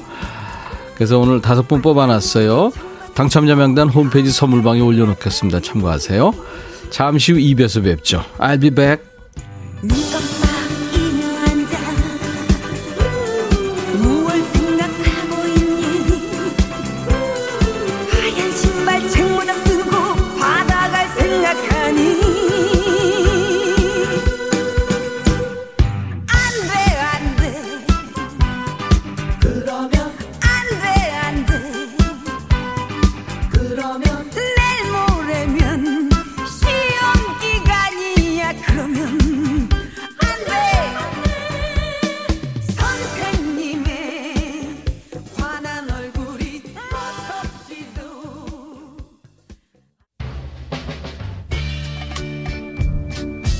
[0.95, 2.71] 그래서 오늘 다섯 분 뽑아놨어요.
[3.13, 5.61] 당첨자 명단 홈페이지 선물방에 올려놓겠습니다.
[5.61, 6.33] 참고하세요.
[6.89, 8.23] 잠시 후 2부에서 뵙죠.
[8.37, 9.03] I'll be back.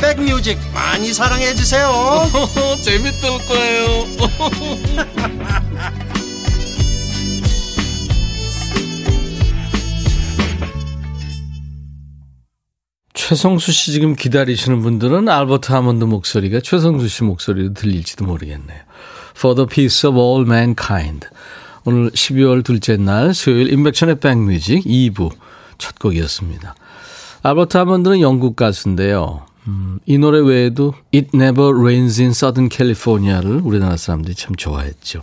[0.00, 1.90] 백뮤직 많이 사랑해 주세요
[2.82, 4.06] 재밌을 거예요
[13.30, 18.80] 최성수 씨 지금 기다리시는 분들은 알버트 하몬드 목소리가 최성수 씨 목소리로 들릴지도 모르겠네요.
[19.36, 21.28] For the peace of all mankind.
[21.84, 25.30] 오늘 12월 둘째 날 수요일 인백션의 백뮤직 2부
[25.78, 26.74] 첫 곡이었습니다.
[27.44, 29.46] 알버트 하몬드는 영국 가수인데요.
[29.70, 35.22] 음, 이 노래 외에도 It Never Rains in Southern California를 우리나라 사람들이 참 좋아했죠.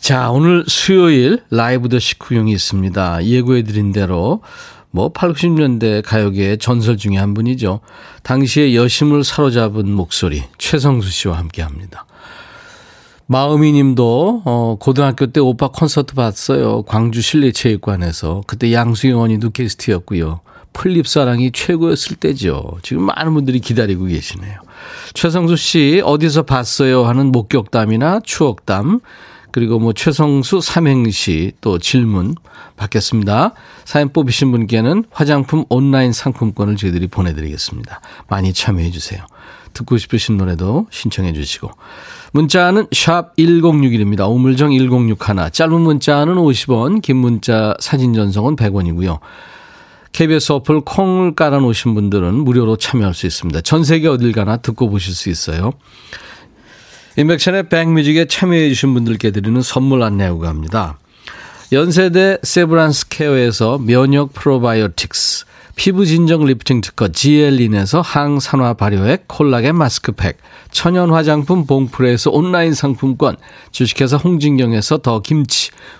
[0.00, 3.24] 자, 오늘 수요일 라이브 더 식후용이 있습니다.
[3.24, 4.42] 예고해드린 대로
[4.90, 7.80] 뭐 8, 90년대 가요계의 전설 중에 한 분이죠.
[8.22, 12.04] 당시에 여심을 사로잡은 목소리 최성수 씨와 함께합니다.
[13.26, 16.82] 마음이 님도 어, 고등학교 때 오빠 콘서트 봤어요.
[16.82, 18.42] 광주 실내체육관에서.
[18.46, 20.40] 그때 양수영 언니도 게스트였고요.
[20.74, 22.78] 플립사랑이 최고였을 때죠.
[22.82, 24.58] 지금 많은 분들이 기다리고 계시네요.
[25.14, 29.00] 최성수 씨 어디서 봤어요 하는 목격담이나 추억담
[29.50, 32.34] 그리고 뭐 최성수 삼행시 또 질문
[32.76, 33.54] 받겠습니다.
[33.84, 38.00] 사연 뽑히신 분께는 화장품 온라인 상품권을 저희들이 보내드리겠습니다.
[38.28, 39.24] 많이 참여해 주세요.
[39.72, 41.70] 듣고 싶으신 노래도 신청해 주시고
[42.32, 44.28] 문자는 샵 1061입니다.
[44.28, 45.16] 우물정 1061
[45.52, 49.20] 짧은 문자는 50원 긴 문자 사진 전송은 100원이고요.
[50.14, 53.60] KBS 어플 콩을 깔아놓으신 분들은 무료로 참여할 수 있습니다.
[53.62, 55.72] 전 세계 어딜 가나 듣고 보실 수 있어요.
[57.16, 60.98] 임백천의 백뮤직에 참여해 주신 분들께 드리는 선물 안내하고 갑니다.
[61.72, 70.38] 연세대 세브란스 케어에서 면역 프로바이오틱스, 피부 진정 리프팅 특허 지엘린에서 항산화 발효액 콜라겐 마스크팩,
[70.70, 73.36] 천연 화장품 봉프레에서 온라인 상품권,
[73.72, 75.72] 주식회사 홍진경에서 더 김치,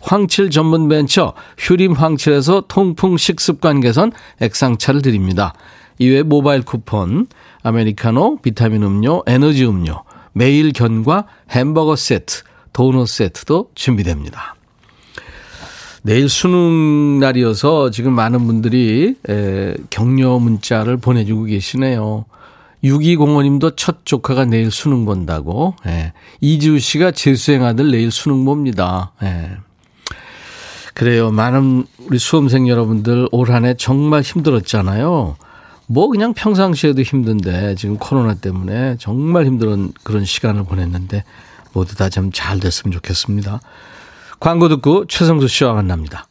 [0.00, 5.54] 황칠 전문 벤처 휴림 황칠에서 통풍 식습관 개선 액상차를 드립니다.
[5.98, 7.26] 이외에 모바일 쿠폰,
[7.62, 14.56] 아메리카노, 비타민 음료, 에너지 음료, 매일 견과 햄버거 세트, 도넛 세트도 준비됩니다.
[16.02, 22.24] 내일 수능 날이어서 지금 많은 분들이 에, 격려 문자를 보내주고 계시네요.
[22.82, 25.74] 6205님도 첫 조카가 내일 수능 본다고.
[25.86, 26.14] 예.
[26.40, 29.12] 이지우 씨가 재수생 아들 내일 수능 봅니다.
[29.22, 29.50] 예.
[30.94, 31.30] 그래요.
[31.30, 35.36] 많은 우리 수험생 여러분들 올 한 해 정말 힘들었잖아요.
[35.86, 41.24] 뭐 그냥 평상시에도 힘든데 지금 코로나 때문에 정말 힘든 그런 시간을 보냈는데
[41.72, 43.60] 모두 다좀잘 됐으면 좋겠습니다.
[44.38, 46.26] 광고 듣고 최성수 씨와 만납니다.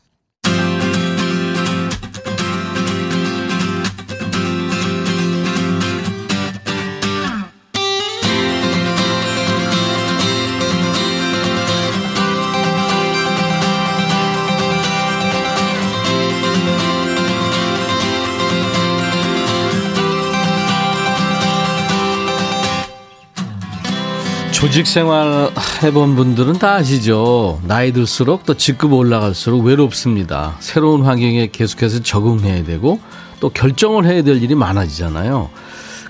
[24.60, 27.62] 조직 생활 해본 분들은 다 아시죠?
[27.64, 30.58] 나이 들수록 또 직급 올라갈수록 외롭습니다.
[30.60, 33.00] 새로운 환경에 계속해서 적응해야 되고
[33.40, 35.50] 또 결정을 해야 될 일이 많아지잖아요.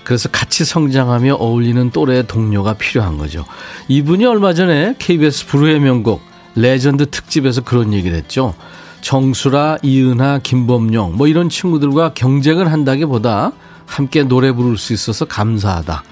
[0.02, 3.44] 그래서 같이 성장하며 어울리는 또래의 동료가 필요한 거죠.
[3.86, 6.20] 이분이 얼마 전에 KBS 불후의 명곡
[6.56, 8.54] 레전드 특집에서 그런 얘기를 했죠.
[9.00, 13.52] 정수라, 이은하, 김범용 뭐 이런 친구들과 경쟁을 한다기보다
[13.86, 16.02] 함께 노래 부를 수 있어서 감사하다.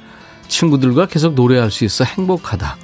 [0.49, 2.77] 친구들과 계속 노래할 수 있어 행복하다.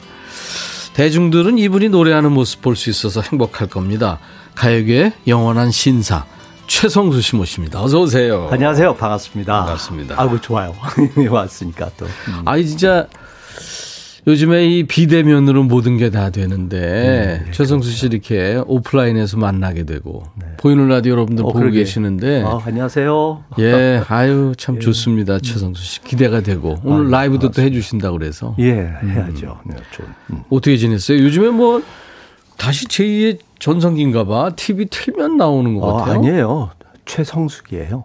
[0.95, 4.19] 대중들은 이분이 노래하는 모습 볼 수 있어서 행복할 겁니다.
[4.55, 6.25] 가요계의 영원한 신사,
[6.69, 7.83] 최성수 씨 모십니다.
[7.83, 8.49] 어서 오세요.
[8.53, 8.95] 안녕하세요.
[8.95, 9.53] 반갑습니다.
[9.65, 10.15] 반갑습니다.
[10.21, 10.75] 아이고, 좋아요.
[11.29, 12.07] 왔으니까 또.
[12.29, 12.43] 음.
[12.45, 13.07] 아니 진짜
[14.27, 16.79] 요즘에 이 비대면으로 모든 게 다 되는데
[17.45, 20.23] 네, 최성수 씨 이렇게 오프라인에서 만나게 되고
[20.59, 21.81] 보이는 라디오 여러분들 어, 보고 그러게.
[21.81, 23.45] 계시는데 아, 안녕하세요.
[23.59, 29.61] 예 아유 참 좋습니다 최성수 씨 기대가 되고 오늘 라이브도 또 해주신다고 그래서 예, 해야죠.
[29.67, 30.07] 네, 좀.
[30.31, 30.43] 음.
[30.51, 31.19] 어떻게 지냈어요?
[31.19, 31.83] 요즘에 뭐
[32.57, 36.15] 다시 제2의 전성기인가 봐 TV 틀면 나오는 것 어, 같아요.
[36.19, 36.71] 아니에요.
[37.07, 38.05] 최성숙이에요.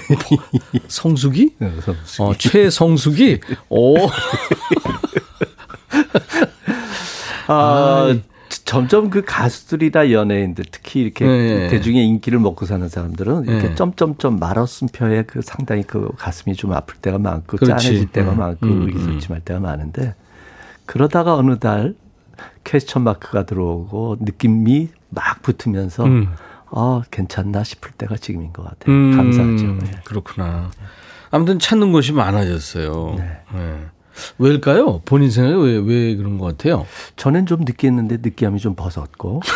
[0.88, 1.50] 성숙이?
[1.58, 2.22] 네, 성숙이.
[2.22, 3.38] 어, 최성숙이?
[3.68, 3.94] 오.
[7.52, 8.16] 아,
[8.64, 11.68] 점점 그 가수들이나 연예인들 특히 이렇게 네.
[11.68, 13.74] 대중의 인기를 먹고 사는 사람들은 이렇게 네.
[13.74, 17.86] 점점점 말없음표에 그 상당히 그 가슴이 좀 아플 때가 많고 그렇지.
[17.86, 20.14] 짠해질 때가 음, 많고 음, 의기소침할 때가 많은데
[20.86, 21.94] 그러다가 어느 달
[22.64, 26.28] 퀘스천 마크가 들어오고 느낌이 막 붙으면서 음.
[26.72, 28.94] 아 괜찮나 싶을 때가 지금인 것 같아요.
[28.94, 29.86] 음, 감사하죠.
[29.86, 30.00] 예.
[30.04, 30.70] 그렇구나.
[31.30, 33.14] 아무튼 찾는 곳이 많아졌어요.
[33.18, 33.40] 네.
[34.20, 34.34] 네.
[34.38, 35.00] 왜일까요?
[35.04, 36.86] 본인 생각에 왜, 왜 그런 것 같아요?
[37.16, 39.40] 전엔 좀 느끼했는데 느끼함이 좀 벗었고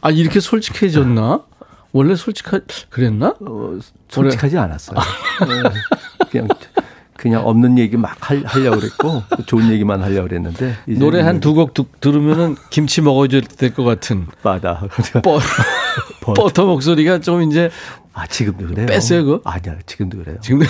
[0.00, 1.42] 아, 이렇게 솔직해졌나?
[1.92, 3.34] 원래 솔직하, 그랬나?
[3.40, 4.98] 어, 솔직하지 않았어요.
[5.46, 6.26] 네.
[6.30, 6.48] 그냥
[7.16, 11.72] 그냥 없는 얘기 막 할, 하려고 그랬고 좋은 얘기만 하려고 그랬는데 노래 한 두 곡
[12.00, 14.82] 들으면은 김치 먹어줘야 될 것 같은 빠다.
[15.22, 15.38] 버,
[16.34, 17.70] 버터 목소리가 좀 이제
[18.14, 18.86] 아 지금도 그래요?
[18.86, 19.40] 뺐어요, 그거?
[19.44, 20.36] 아니야 지금도 그래요.
[20.40, 20.64] 지금 어,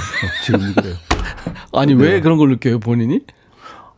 [0.45, 0.95] 지금도 그래요.
[1.73, 2.03] 아니 네.
[2.05, 3.21] 왜 그런 걸 느껴요 본인이?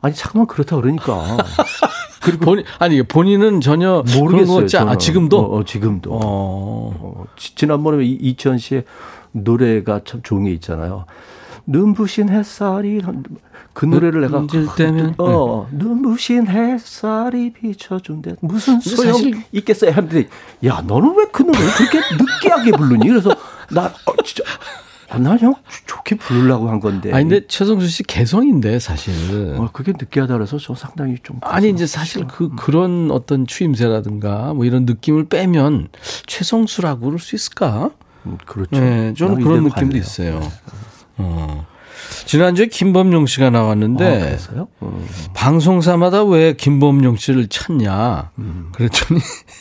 [0.03, 1.37] 아니 잠깐만 그렇다 그러니까
[2.23, 4.59] 그리고 본인 아니 본인은 전혀 그런 거 모르겠어요.
[4.59, 4.91] 않아.
[4.93, 4.99] 저는.
[4.99, 6.11] 지금도 어, 어, 지금도.
[6.13, 6.19] 어.
[6.23, 8.85] 어, 지- 지난번에 이- 이천 씨의
[9.33, 11.07] 노래가 참 좋은 게 있잖아요.
[11.67, 13.01] 눈부신 햇살이
[13.73, 20.29] 그 노래를 내가 때면 어 눈부신 햇살이 비춰준대 무슨 소용 사실- 있겠어요 하는데
[20.65, 23.31] 야 너는 왜 그 노래를 그렇게 느끼하게 부르니 그래서
[23.71, 24.45] 나 어, 진짜
[25.09, 25.55] 아, 나형
[25.87, 29.55] 좋게 부르려고 한 건데 아니 근데 최성수 씨 개성인데 사실.
[29.57, 34.65] 어, 그게 느끼하다 그래서 저 상당히 좀 아니 이제 사실 그 그런 어떤 추임새라든가 뭐
[34.65, 35.89] 이런 느낌을 빼면
[36.27, 37.91] 최성수라고 그럴 수 있을까?
[38.25, 38.81] 음, 그렇죠.
[38.81, 39.99] 네, 저는 난 그런 느낌도 갈래요.
[40.01, 40.41] 있어요.
[41.19, 41.67] 어.
[42.27, 44.69] 지난주에 김범용 씨가 아, 나왔는데 그랬어요?
[44.83, 45.07] 음.
[45.35, 48.31] 방송사마다 왜 김범용 씨를 찾냐?
[48.39, 48.71] 음.
[48.75, 49.21] 그랬더니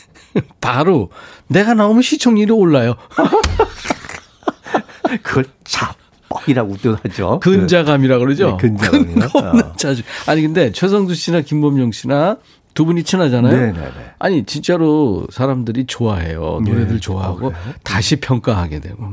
[0.61, 1.09] 바로
[1.47, 2.95] 내가 나오면 시청률이 올라요.
[5.23, 7.39] 그걸 자뻑이라고도 하죠.
[7.39, 8.51] 근자감이라 그러죠.
[8.51, 9.25] 네, 근자감이요?
[9.33, 9.73] 어.
[9.77, 10.03] 자주.
[10.27, 12.37] 아니 근데 최성수 씨나 김범용 씨나
[12.73, 13.55] 두 분이 친하잖아요.
[13.55, 13.89] 네, 네, 네.
[14.19, 16.59] 아니 진짜로 사람들이 좋아해요.
[16.65, 17.73] 노래들 좋아하고 어, 그래요?
[17.83, 19.05] 다시 평가하게 되고.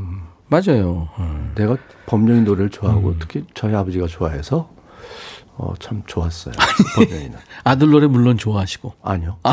[0.48, 1.08] 맞아요.
[1.18, 1.52] 음.
[1.54, 4.70] 내가 범령이 노래를 좋아하고 특히 저희 아버지가 좋아해서
[5.56, 6.54] 어, 참 좋았어요.
[6.96, 7.36] 범령이는.
[7.64, 8.94] 아들 노래 물론 좋아하시고.
[9.02, 9.36] 아니요.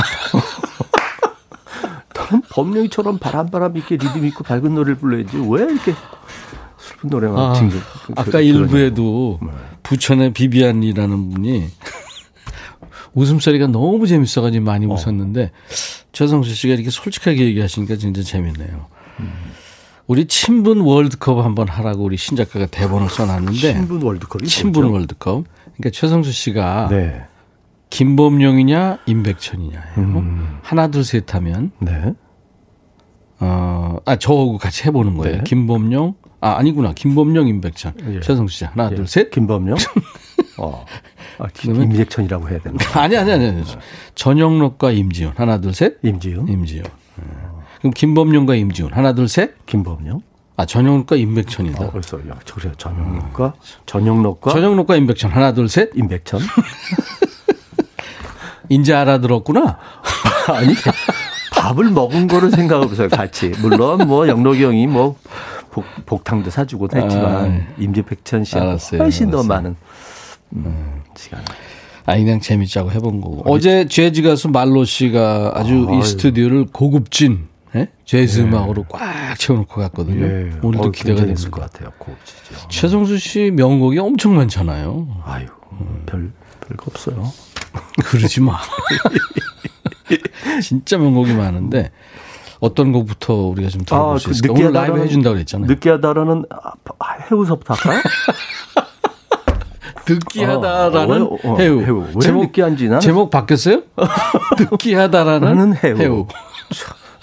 [2.16, 5.94] 너는 범령이처럼 바람바람 있게 리듬 있고 밝은 노래를 불러야지 왜 이렇게
[6.78, 9.50] 슬픈 노래만 아, 징글 그- 아까 그- 일부에도 네.
[9.84, 11.68] 부천의 비비안이라는 분이
[13.16, 15.52] 웃음소리가 너무 재밌어가지고 많이 웃었는데
[16.12, 18.88] 최성수 씨가 이렇게 솔직하게 얘기하시니까 진짜 재밌네요.
[20.10, 24.94] 우리 친분 월드컵 한번 하라고 우리 신작가가 대본을 써놨는데 신분 월드컵이 친분 뭐죠?
[24.96, 25.44] 월드컵.
[25.78, 27.22] 그러니까 최성수 씨가 네.
[27.92, 29.86] 김범용이냐 임백천이냐예요.
[30.00, 30.58] 음.
[30.64, 32.16] 하나 둘 셋 하면 네.
[33.40, 35.38] 어, 아 저하고 같이 해보는 거예요.
[35.38, 35.44] 네.
[35.44, 38.20] 김범용 아 아니구나 김범용 임백천 예.
[38.22, 38.96] 최성수 씨 하나 예.
[38.96, 39.30] 둘 셋.
[39.30, 39.78] 김범령?
[40.58, 40.86] 어.
[41.38, 42.78] 아, 임백천이라고 해야 되나?
[43.00, 43.64] 아니 아니 아니 아니.
[44.16, 46.00] 전영록과 임지훈 하나 둘 셋.
[46.02, 46.48] 임지훈?
[46.48, 46.84] 임지훈.
[46.84, 47.49] 예.
[47.80, 49.66] 그럼 김범용과 임지훈 하나 둘 셋.
[49.66, 50.22] 김범령?
[50.58, 51.86] 아 전영록과 임백천이다.
[51.86, 53.54] 어, 그래서 야, 저 그래 전영록과
[53.86, 55.90] 전영록과 전영록과 임백천 하나 둘 셋.
[55.96, 56.42] 임백천?
[58.70, 59.78] 인제 알아들었구나.
[60.54, 60.74] 아니
[61.52, 65.16] 밥을 먹은 거를 생각해보세요 같이 물론 뭐 영록이 형이 뭐
[65.72, 69.48] 복, 복탕도 사주고 했지만 임재백천 씨하고 아, 알았어요, 훨씬 더 알았어요.
[69.48, 69.76] 많은
[70.54, 71.42] 음, 시간
[72.06, 73.44] 아 그냥 재밌자고 해본 거고.
[73.46, 76.04] 어제 재즈 가수 말로 씨가 아주 이 아유.
[76.04, 77.88] 스튜디오를 고급진 예?
[78.06, 80.26] 재즈 음악으로 꽉 채워놓고 갔거든요.
[80.64, 81.50] 오늘도 어, 기대가 됩니다.
[81.52, 85.08] 것 같아요 고급지죠 최성수 씨 명곡이 엄청 많잖아요.
[85.26, 85.46] 아유
[86.08, 86.32] 별
[86.68, 87.32] 별거 없어요
[88.06, 88.58] 그러지 마.
[90.64, 91.92] 진짜 명곡이 많은데
[92.60, 94.54] 어떤 곡부터 우리가 좀 들어볼 수 있을까?
[94.54, 95.68] 오늘 라이브 해준다고 그랬잖아요.
[95.70, 98.02] 느끼하다라는 아, 아, 해우서부터 할까요?
[100.08, 101.82] 느끼하다라는 어, 어, 어, 해우.
[101.84, 102.06] 해우.
[102.16, 103.84] 왜 느끼한지 나는- 제목 바뀌었어요?
[104.60, 105.98] 느끼하다라는 해우.
[105.98, 106.28] 해우.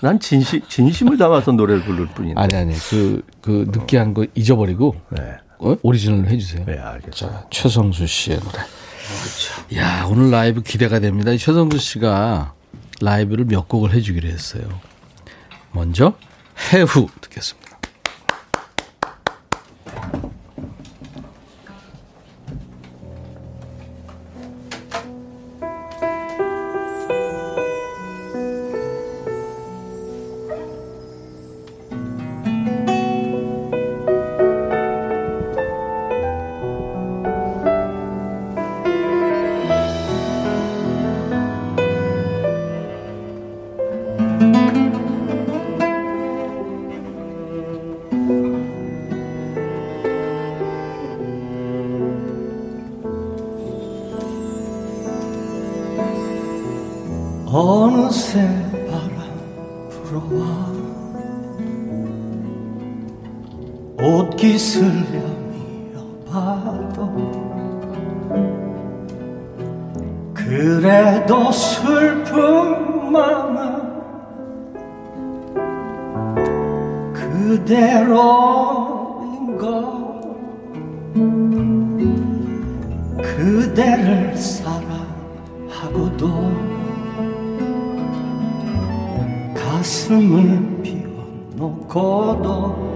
[0.00, 5.76] 난 진심 진심을 담아서 노래를 부를 뿐인데 아니 아니 그그 느끼한 거 잊어버리고 네, 어?
[5.82, 6.64] 오리지널로 해주세요.
[6.66, 9.78] 네 알겠죠 최성수 씨의 노래.
[9.80, 11.32] 야 오늘 라이브 기대가 됩니다.
[11.32, 12.54] 이 최성수 씨가
[13.00, 14.62] 라이브를 몇 곡을 해주기로 했어요.
[15.72, 16.14] 먼저
[16.72, 17.65] 해후 듣겠습니다.
[70.46, 73.96] 그래도 슬픈 마음은
[77.12, 78.14] 그대로인
[79.58, 80.06] 것.
[83.20, 84.92] 그대를 사랑하고도
[89.52, 90.80] 가슴을
[91.56, 92.86] 비워놓고도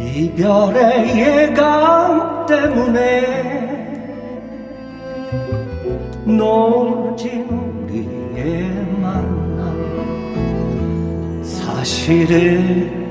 [0.00, 3.61] 이별의 예감 때문에
[6.24, 8.70] 놓진 우리의
[9.00, 9.82] 만남.
[11.42, 13.02] 사실은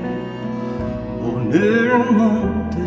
[1.20, 2.80] 오늘 문득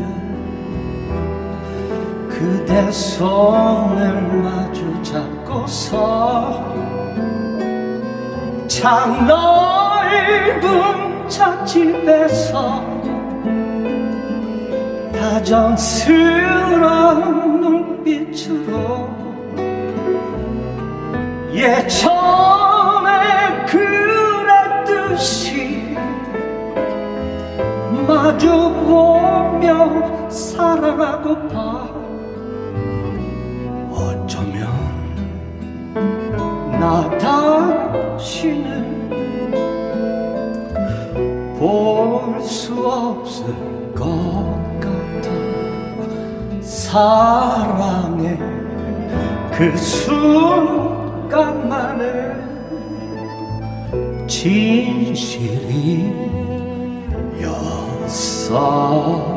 [2.30, 6.63] 그대 손을 마주 잡고서
[8.67, 12.84] 참 넓은 찻집에서
[15.13, 15.61] 다정스러운
[17.61, 19.05] 눈빛으로
[21.66, 23.09] 예전에
[23.66, 25.34] 그랬듯이
[28.07, 29.70] 마주보며
[30.30, 31.89] 사랑하고파.
[33.91, 34.68] 어쩌면
[36.80, 38.86] 나 다시는
[41.57, 43.43] 볼 수 없을
[43.95, 44.05] 것
[44.80, 45.30] 같아.
[46.61, 48.38] 사랑의
[49.51, 50.74] 그 순간
[54.45, 56.05] 진실이었어
[58.07, 59.34] 사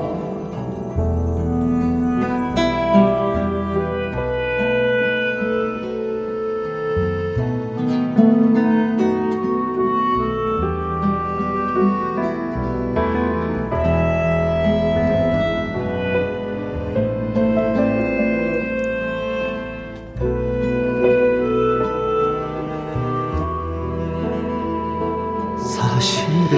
[26.29, 26.53] 실은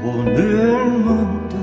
[0.00, 1.58] 오늘 문득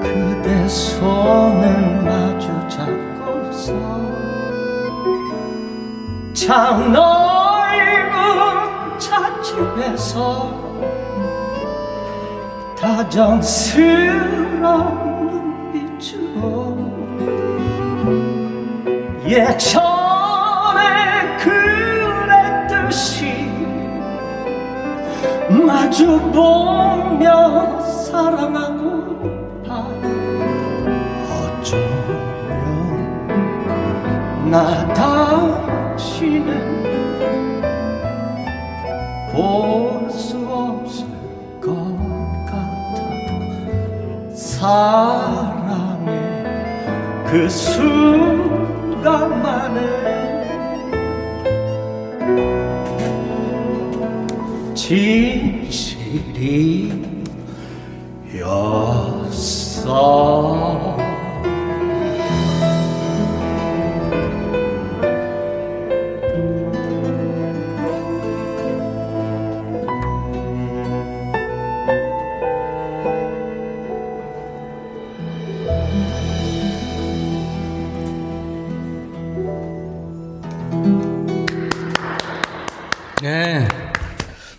[0.00, 3.72] 그대 손을 마주 잡고서
[6.32, 8.12] 참 넓은
[9.00, 10.54] 찻집에서
[12.78, 14.14] 다정스러운
[15.72, 16.78] 눈빛으로
[19.26, 19.93] 예전
[25.94, 29.86] 마주 보며 사랑하고파
[31.30, 33.30] 어쩌면
[34.50, 36.82] 나 다시는
[39.32, 41.06] 볼 수 없을
[41.60, 41.74] 것
[42.46, 42.96] 같아.
[44.34, 46.10] 사랑의
[47.26, 48.33] 그 순간
[56.44, 56.73] 진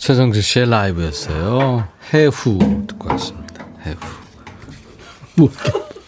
[0.05, 1.87] 최성주 씨의 라이브였어요.
[2.13, 3.65] 해후 듣고 왔습니다.
[3.83, 3.97] 해후.
[5.35, 5.49] 뭐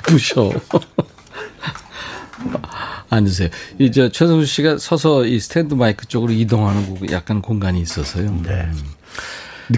[0.03, 0.51] 부셔.
[3.09, 3.49] 앉으세요.
[3.79, 8.39] 이제 최성주 씨가 서서 이 스탠드 마이크 쪽으로 이동하는 거 약간 공간이 있어서요.
[8.43, 8.69] 네.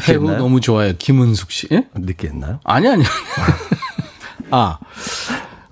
[0.05, 0.37] 해후 느꼈나요?
[0.37, 0.91] 너무 좋아요.
[0.97, 1.69] 김은숙 씨.
[1.71, 1.87] 예?
[1.95, 2.59] 느꼈나요?
[2.65, 3.05] 아니, 아니.
[4.51, 4.79] 아,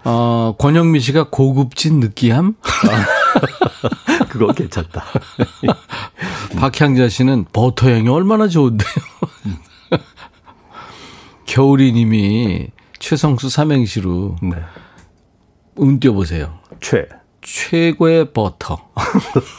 [0.06, 2.56] 어, 권영미 씨가 고급진 느끼함?
[4.30, 5.04] 그거 괜찮다.
[6.58, 8.90] 박향자 씨는 버터향이 얼마나 좋은데요.
[11.46, 12.68] 겨울이님이
[13.00, 14.58] 최성수 삼행시로 네.
[15.76, 16.60] 운 띄워보세요.
[16.82, 17.08] 최.
[17.42, 18.90] 최고의 버터.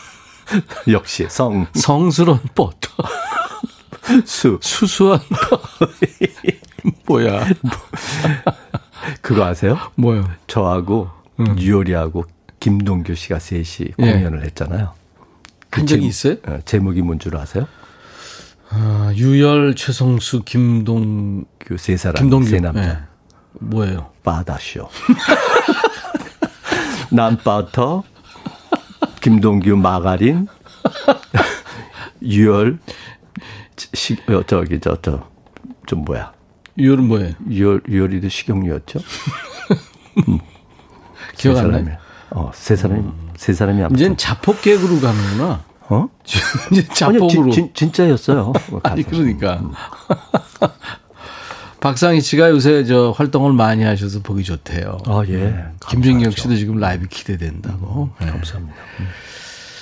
[0.90, 2.90] 역시 성, 성스러운 버터.
[4.26, 4.58] 수.
[4.60, 5.92] 수수한 버터.
[7.06, 7.46] 뭐야.
[9.22, 9.78] 그거 아세요?
[9.94, 10.28] 뭐요?
[10.48, 12.24] 저하고 유열이하고
[12.60, 14.12] 김동규 씨가 셋이 예.
[14.12, 14.97] 공연을 했잖아요.
[15.70, 16.34] 한 적이 제목- 있어요?
[16.46, 17.66] 어, 제목이 뭔 줄 아세요?
[18.70, 22.48] 아, 유열, 최성수, 김동, 그세 사람, 김동규.
[22.48, 22.82] 세 남자.
[22.82, 22.98] 예.
[23.60, 24.10] 뭐예요?
[24.22, 24.88] 바다쇼.
[27.10, 28.02] 난 버터,
[29.20, 30.46] 김동규 마가린,
[32.22, 32.78] 유열,
[33.94, 35.28] 시, 어, 저기, 저, 저,
[35.86, 36.32] 좀 뭐야.
[36.76, 37.32] 유열은 뭐예요?
[37.48, 39.00] 유열, 유열이도 식용유였죠?
[41.36, 41.84] 기억 세안 나요?
[41.84, 41.90] 사람이.
[42.30, 43.04] 어, 세 사람이,
[43.38, 43.96] 세 사람이 아무튼.
[43.96, 45.62] 이제는 자폭 개그로 가는구나.
[45.88, 46.08] 어?
[46.72, 47.28] 이제 자폭으로.
[47.28, 48.52] 진, 진, 진짜였어요.
[48.82, 49.62] 아니 그러니까
[51.80, 54.98] 박상희 씨가 요새 저 활동을 많이 하셔서 보기 좋대요.
[55.06, 55.66] 아, 예.
[55.88, 58.10] 김준경 씨도 지금 라이브 기대된다고.
[58.20, 58.26] 네.
[58.26, 58.76] 감사합니다.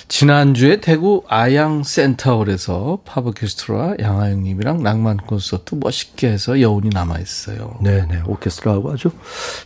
[0.08, 7.78] 지난주에 대구 아양 센터홀에서 팝 오케스트라 양하영님이랑 낭만 콘서트 멋있게 해서 여운이 남아 있어요.
[7.82, 8.22] 네네.
[8.26, 9.10] 오케스트라하고 아주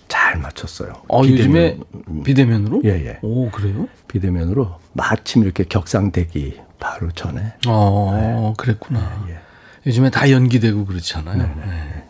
[0.08, 0.94] 잘 맞췄어요.
[1.08, 2.80] 어, 요즘에 비대면, 비대면으로?
[2.84, 3.18] 예, 예.
[3.22, 3.86] 오 그래요?
[4.08, 7.52] 비대면으로 마침 이렇게 격상되기 바로 전에.
[7.66, 9.26] 어 그랬구나.
[9.28, 9.38] 예.
[9.86, 11.38] 요즘에 다 연기되고 그렇잖아요.
[11.38, 12.04] 네.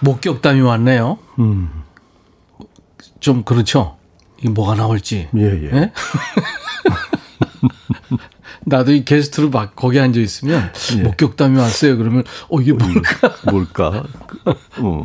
[0.00, 1.18] 목격담이 왔네요.
[1.38, 1.70] 음.
[3.20, 3.96] 좀 그렇죠.
[4.42, 5.28] 이 뭐가 나올지.
[5.36, 5.92] 예, 예.
[8.12, 8.16] 예?
[8.64, 11.02] 나도 이 게스트로 막 거기 앉아 있으면 예.
[11.02, 11.96] 목격담이 왔어요.
[11.96, 13.34] 그러면 어 이게 뭘까?
[13.50, 14.04] 뭘까?
[14.78, 15.04] 음.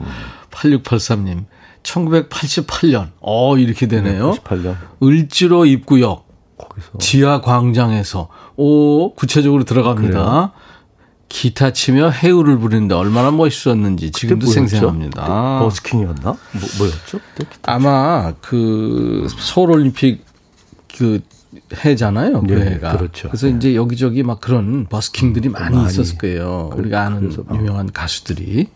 [0.52, 1.46] 8683님.
[1.84, 3.12] 1988년.
[3.22, 4.32] 어 이렇게 되네요.
[4.44, 4.76] 98년.
[5.04, 6.98] 을지로 입구역 거기서.
[7.00, 10.12] 지하 광장에서 오 구체적으로 들어갑니다.
[10.20, 10.52] 그래요?
[11.30, 14.48] 기타 치며 해우를 부리는데 얼마나 멋있었는지 지금도?
[14.48, 15.24] 생생합니다.
[15.60, 16.24] 그 버스킹이었나?
[16.24, 16.88] 뭐,
[17.38, 17.74] 기타.
[17.74, 20.26] 아마 그 서울 올림픽
[20.98, 21.22] 그
[21.74, 22.42] 해잖아요.
[22.42, 22.98] 그 네, 해가.
[22.98, 23.30] 그렇죠.
[23.32, 23.54] 래서 네.
[23.58, 25.88] 이제 여기저기 막 그런 버스킹들이 많이, 많이.
[25.88, 26.70] 있었을 거예요.
[26.74, 27.56] 그- 우리가 아는 그래서, 어.
[27.56, 28.70] 유명한 가수들이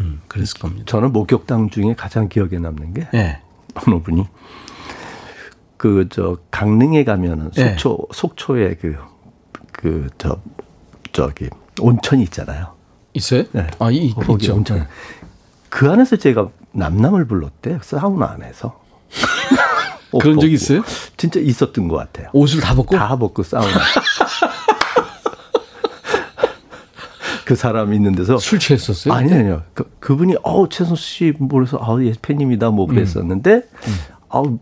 [0.00, 0.84] 음, 그랬을 겁니다.
[0.86, 3.40] 저는 목격당 중에 가장 기억에 남는 게 예.
[3.74, 4.24] 어느 분이
[5.76, 7.70] 그 저 강릉에 가면은 네.
[7.70, 8.96] 속초 속초에 그
[9.72, 10.38] 그 저
[11.12, 11.48] 저기
[11.80, 12.68] 온천이 있잖아요.
[13.14, 13.44] 있어요?
[13.52, 13.66] 네.
[13.78, 14.54] 아, 이, 거기 있죠.
[14.54, 14.78] 온천.
[14.78, 14.86] 네.
[15.68, 18.80] 그 안에서 제가 남남을 불렀대 사우나 안에서.
[20.12, 20.50] 옷 그런 적.
[20.50, 20.82] 있어요?
[21.16, 22.28] 진짜 있었던 것 같아요.
[22.32, 23.68] 옷을 다 벗고 다 벗고 사우나.
[27.44, 29.12] 그 사람 있는 데서 술 취했었어요?
[29.12, 29.62] 아니 아니요.
[29.74, 33.62] 그, 그분이 어 최선수 씨 뭐래서 아 예 팬입니다 뭐 그랬었는데
[34.28, 34.58] 아우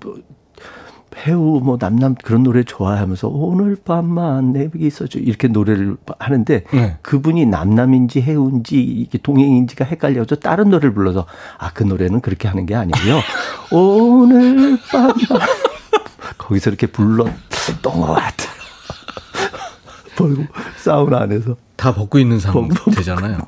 [1.20, 6.96] 뭐, 배우 뭐 남남 그런 노래 좋아하면서 오늘 밤만 내게 있어줘 이렇게 노래를 하는데 네.
[7.02, 11.26] 그분이 남남인지 해운지 이게 동행인지가 헷갈려서 다른 노래를 불러서
[11.58, 13.20] 아 그 노래는 그렇게 하는 게 아니고요
[13.70, 15.14] 오늘 밤만
[16.36, 17.32] 거기서 이렇게 불렀던
[17.82, 18.50] 것 같아.
[20.16, 20.44] 벌고
[20.76, 23.38] 사우나 안에서 다 벗고 있는 상황 벗고 되잖아요.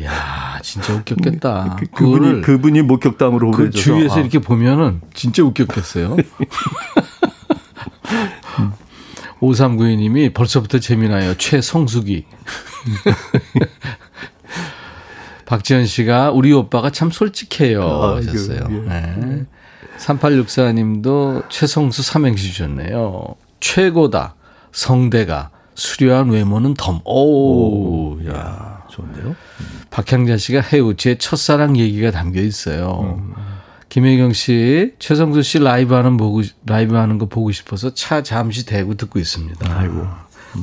[0.00, 1.76] 이야, 진짜 웃겼겠다.
[1.78, 6.16] 그, 그거를 그분이 그분이 목격담으로 그 보내줘서 주위에서 아, 이렇게 보면은 진짜 웃겼겠어요.
[9.40, 11.34] 5392님이 벌써부터 재미나요.
[11.36, 12.24] 최성숙이.
[15.46, 18.66] 박지현 씨가 우리 오빠가 참 솔직해요 아이고, 하셨어요.
[18.70, 18.74] 예.
[18.88, 19.44] 네.
[19.98, 23.36] 3864님도 최성수 삼행시 주셨네요.
[23.60, 24.34] 최고다.
[24.72, 25.50] 성대가.
[25.74, 27.00] 수려한 외모는 덤.
[27.04, 28.82] 오, 야.
[28.90, 29.34] 좋은데요?
[29.98, 33.22] 박향자 씨가 해우 제 첫사랑 얘기가 담겨 있어요.
[33.90, 38.94] 김혜경 씨, 최성수 씨 라이브 하는 보고 라이브 하는 거 보고 싶어서 차 잠시 대고
[38.94, 39.78] 듣고 있습니다.
[39.78, 40.04] 아이고.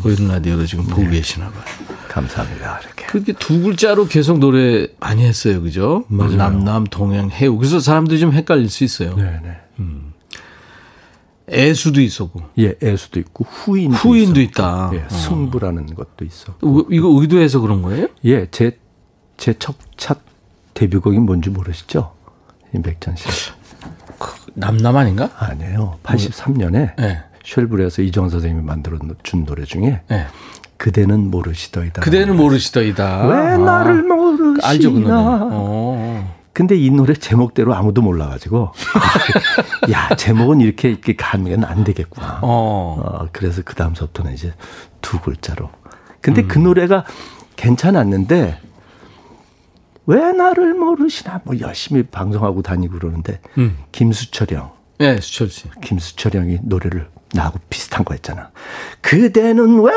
[0.03, 1.63] 보이는 라디오로 지금 보고 계시나 봐요.
[2.09, 2.79] 감사합니다.
[2.83, 3.05] 이렇게.
[3.05, 5.61] 그렇게 두 글자로 계속 노래 많이 했어요.
[5.61, 6.03] 그죠?
[6.09, 6.35] 맞아요.
[6.35, 7.57] 남남 동양 해우.
[7.57, 9.15] 그래서 사람들이 좀 헷갈릴 수 있어요.
[9.15, 9.57] 네네.
[11.49, 12.41] 애수도 있었고.
[12.59, 14.91] 예, 애수도 있고 후인도, 후인도 있었고, 있다.
[14.93, 15.09] 예, 어.
[15.09, 16.55] 승부라는 것도 있어.
[16.61, 18.07] 의- 이거 의도해서 그런 거예요?
[18.23, 18.77] 예, 제
[19.41, 20.19] 제첫첫
[20.75, 22.11] 데뷔곡이 뭔지 모르시죠?
[22.75, 23.51] 임백천 씨.
[24.53, 25.31] 남남 아닌가?
[25.35, 25.97] 아니에요.
[26.03, 27.23] 83년에 네.
[27.43, 30.27] 쉘브레에서 이정 선생님이 만들어 준 노래 중에 네.
[30.77, 32.03] 그대는 모르시더이다.
[32.03, 33.27] 그대는 모르시더이다.
[33.27, 33.57] 왜 아.
[33.57, 34.67] 나를 모르시나?
[34.67, 35.11] 알죠, 그 노래.
[35.15, 36.37] 어.
[36.53, 38.73] 근데 이 노래 제목대로 아무도 몰라가지고
[39.91, 42.39] 야 제목은 이렇게 이렇게 가면 안 되겠구나.
[42.43, 43.01] 어.
[43.03, 44.53] 어, 그래서 그 다음서부터는 이제
[45.01, 45.71] 두 글자로.
[46.19, 47.05] 근데 그 노래가
[47.55, 48.59] 괜찮았는데
[50.05, 53.77] 왜 나를 모르시나 뭐 열심히 방송하고 다니고 그러는데 음.
[53.91, 55.63] 김수철 형 네, 수철 씨.
[55.81, 58.51] 김수철 형이 노래를 나하고 비슷한 거 했잖아.
[59.01, 59.91] 그대는 왜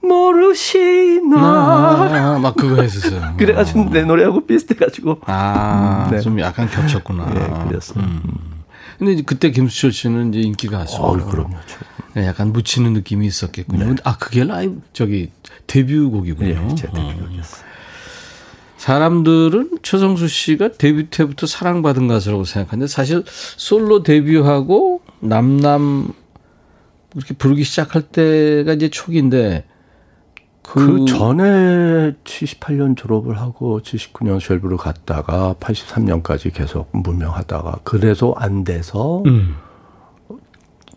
[0.00, 1.36] 모르시나.
[1.38, 3.34] 아, 막 그거 했었어요.
[3.38, 5.20] 그래가지고 내 노래하고 비슷해가지고.
[5.26, 6.18] 아, 네.
[6.20, 7.32] 좀 약간 겹쳤구나.
[7.36, 7.94] 예, 그랬어.
[8.00, 8.22] 음.
[8.98, 10.96] 근데 이제 그때 김수철 씨는 이제 인기 가수.
[10.96, 11.56] 어, 그럼요.
[12.14, 13.84] 네, 약간 묻히는 느낌이 있었겠군요.
[13.86, 15.30] 근데 아, 그게 라이브, 저기,
[15.66, 16.68] 데뷔곡이군요.
[16.70, 16.92] 예, 제 어.
[16.92, 17.65] 데뷔곡이었어요.
[18.86, 26.12] 사람들은 최성수 씨가 데뷔 때부터 사랑받은 가수라고 생각하는데 사실 솔로 데뷔하고 남남
[27.16, 29.64] 이렇게 부르기 시작할 때가 이제 초기인데
[30.62, 39.56] 그, 전에 78년 졸업을 하고 79년 쉘브를 갔다가 83년까지 계속 무명하다가 그래서 안 돼서 음.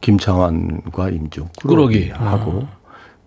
[0.01, 2.09] 김창완과 임중 꾸러기.
[2.09, 2.67] 하고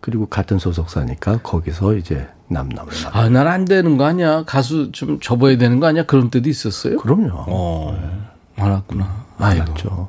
[0.00, 4.44] 그리고 같은 소속사니까 거기서 이제 남남을 만 아, 난 안 되는 거 아니야?
[4.44, 6.04] 가수 좀 접어야 되는 거 아니야?
[6.06, 6.98] 그런 때도 있었어요?
[6.98, 7.44] 그럼요.
[7.48, 8.20] 어,
[8.56, 9.22] 많았구나.
[9.38, 9.64] 아이고.
[9.64, 10.08] 많았죠.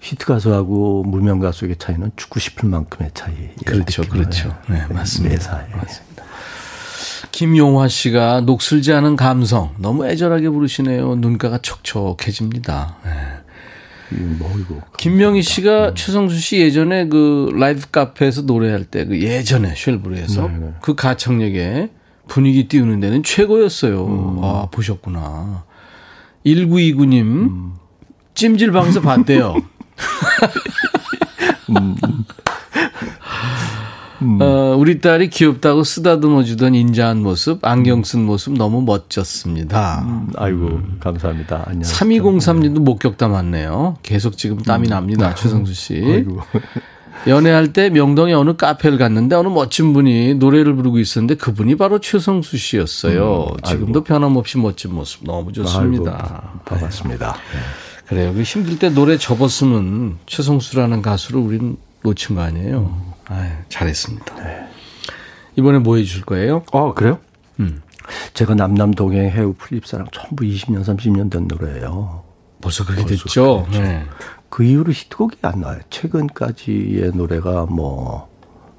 [0.00, 3.32] 히트 가수하고 무명 가수의 차이는 죽고 싶을 만큼의 차이.
[3.64, 4.54] 그렇죠, 그렇죠.
[4.68, 5.34] 네, 맞습니다.
[5.34, 5.66] 매사에.
[7.32, 11.16] 김용화 씨가 녹슬지 않은 감성 너무 애절하게 부르시네요.
[11.16, 12.96] 눈가가 촉촉해집니다.
[13.04, 13.10] 네.
[14.10, 20.48] 뭐 이거 김명희 씨가 최성수 씨 예전에 그 라이브 카페에서 노래할 때 그 예전에 쉘브르에서
[20.48, 20.74] 네, 네.
[20.80, 21.90] 그 가창력에
[22.28, 24.38] 분위기 띄우는 데는 최고였어요.
[24.42, 25.64] 아, 보셨구나.
[26.44, 27.72] 1929님,
[28.34, 29.54] 찜질방에서 봤대요.
[34.40, 40.02] 어, 우리 딸이 귀엽다고 쓰다듬어 주던 인자한 모습, 안경 쓴 모습 너무 멋졌습니다.
[40.06, 41.64] 음, 아이고 감사합니다.
[41.66, 41.82] 안녕.
[41.82, 43.96] 3203님도 목격담 왔네요.
[44.02, 45.34] 계속 지금 땀이 납니다.
[45.34, 45.94] 최성수 씨.
[46.04, 46.40] 아이고.
[47.26, 52.56] 연애할 때 명동에 어느 카페를 갔는데 어느 멋진 분이 노래를 부르고 있었는데 그분이 바로 최성수
[52.56, 53.48] 씨였어요.
[53.64, 56.50] 지금도 변함없이 멋진 모습 너무 좋습니다.
[56.52, 57.36] 아이고, 반갑습니다.
[58.06, 58.32] 그래요.
[58.32, 63.15] 그 힘들 때 노래 접었으면 최성수라는 가수를 우린 놓친 거 아니에요.
[63.28, 64.34] 아유, 잘했습니다.
[65.56, 66.62] 이번에 뭐 해줄 거예요?
[66.72, 67.18] 어 그래요?
[67.60, 67.82] 음.
[68.34, 72.22] 제가 남남동행 해우 플립사랑 전부 20년 30년 된 노래예요.
[72.60, 73.66] 벌써 그렇게 벌써 됐죠.
[73.66, 73.82] 그렇죠.
[73.82, 74.04] 네.
[74.48, 75.80] 그 이후로 히트곡이 안 나와요.
[75.90, 78.28] 최근까지의 노래가 뭐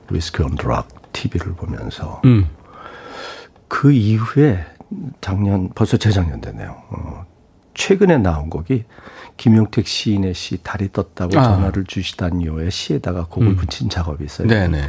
[0.10, 2.48] 리스크 온 드락 TV를 보면서 음.
[3.68, 4.66] 그 이후에
[5.20, 6.82] 작년 벌써 재작년 되네요.
[6.90, 7.26] 어,
[7.74, 8.86] 최근에 나온 곡이
[9.38, 11.44] 김용택 시인의 시 달이 떴다고 아.
[11.44, 13.56] 전화를 주시다니요의 시에다가 곡을 음.
[13.56, 14.48] 붙인 작업이 있어요.
[14.48, 14.82] 네네.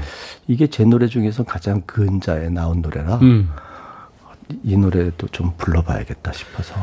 [0.46, 3.51] 이게 제 노래 중에서 가장 근자에 나온 노래라 음.
[4.64, 6.74] 이 노래도 좀 불러봐야겠다 싶어서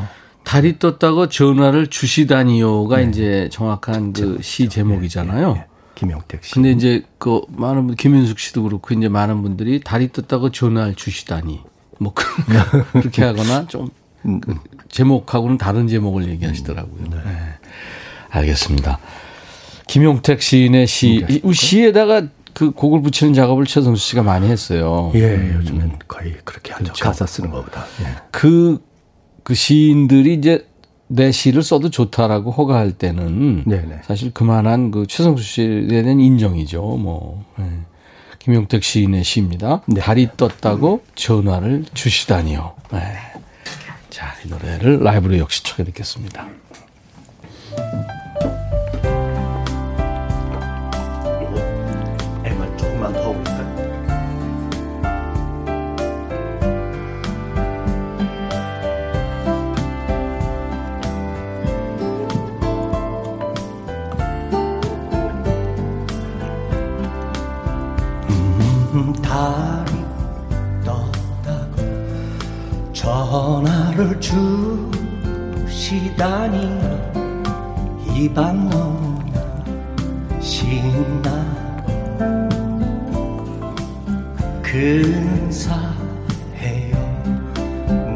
[0.44, 5.54] 달이 떴다고 전화를 주시다니요가 이제 정확한 그 시 제목이잖아요.
[5.56, 5.66] 예, 예.
[5.96, 6.54] 김용택 시.
[6.54, 11.62] 근데 이제 그 많은 분 김윤숙 씨도 그렇고 이제 많은 분들이 달이 떴다고 전화를 주시다니
[11.98, 12.24] 뭐 그-
[12.92, 13.88] 그렇게 하거나 좀
[14.26, 14.54] 음, 그
[14.88, 17.04] 제목하고는 다른 제목을 얘기하시더라고요.
[17.10, 17.18] 네.
[18.30, 18.98] 알겠습니다.
[19.86, 21.40] 김용택 시인의 시, 네.
[21.44, 25.12] 이 시에다가 그 곡을 붙이는 작업을 최성수 씨가 많이 했어요.
[25.14, 26.84] 예, 요즘엔 거의 그렇게 하죠.
[26.84, 27.04] 그렇죠.
[27.04, 27.84] 가사 쓰는 것보다.
[28.00, 28.06] 예.
[28.30, 28.82] 그,
[29.42, 30.66] 그 시인들이 이제
[31.06, 34.00] 내 시를 써도 좋다라고 허가할 때는 네네.
[34.04, 36.80] 사실 그만한 그 최성수 씨에 대한 인정이죠.
[36.80, 37.64] 뭐 예.
[38.38, 39.82] 김용택 시인의 시입니다.
[39.86, 40.00] 네.
[40.00, 42.74] 달이 떴다고 전화를 주시다니요.
[42.94, 43.35] 예.
[44.16, 46.48] 자, 이 노래를 라이브로 역시 쳐게 듣겠습니다.
[76.16, 76.80] 주시다니
[78.14, 79.40] 이밤 너무나
[80.40, 81.30] 신나
[84.62, 85.76] 근사해요.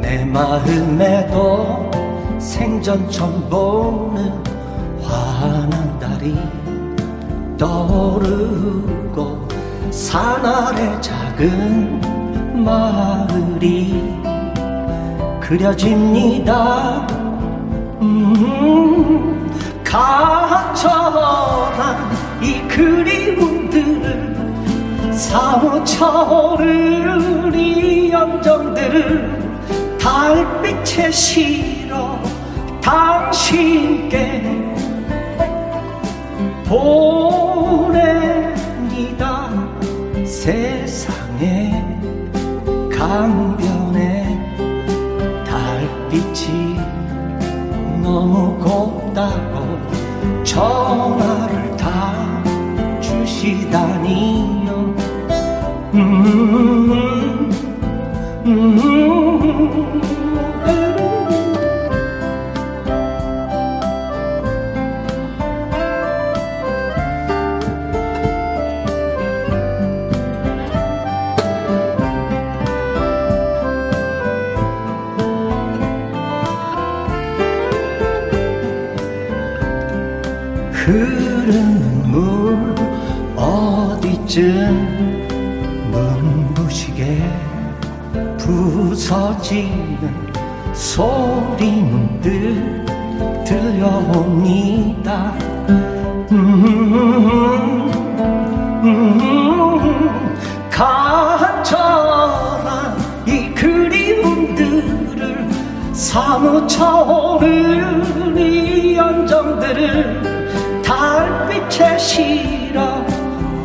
[0.00, 1.90] 내 마음에도
[2.38, 4.32] 생전 처음 보는
[5.02, 6.38] 환한 달이
[7.58, 9.46] 떠오르고
[9.90, 12.00] 산 아래 작은
[12.64, 14.18] 마을이
[15.40, 17.19] 그려집니다
[19.90, 19.96] 음,
[20.72, 21.50] 간절한
[22.40, 24.30] 이 그리움들을
[25.12, 26.70] 사무쳐오른
[27.54, 32.20] 이 감정들을 달빛에 실어
[32.80, 34.42] 당신께
[36.64, 38.20] 보냅니다.
[40.24, 41.84] 세상에
[42.96, 43.49] 강
[100.80, 101.76] 간절한
[103.26, 105.46] 이 그리움들을
[105.92, 113.04] 사무쳐 오는 이 연정들을 달빛에 실어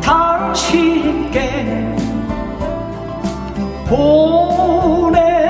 [0.02, 1.96] 당신께
[3.88, 5.40] 보냅니다.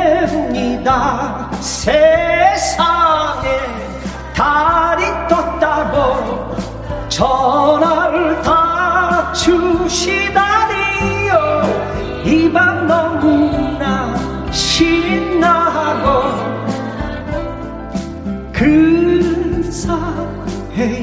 [1.59, 3.49] 세상에
[4.33, 6.55] 달이 떴다고
[7.09, 10.46] 전화를 다 주시다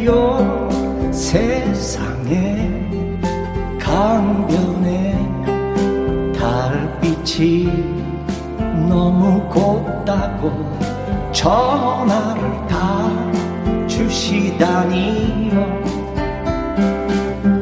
[0.05, 0.69] 요
[1.11, 2.69] 세상에
[3.79, 5.13] 강변에
[6.37, 7.67] 달빛이
[8.89, 10.51] 너무 곱다고
[11.31, 13.09] 전화를 다
[13.87, 15.53] 주시다니요.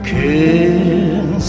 [0.03, 1.41] 근사해요.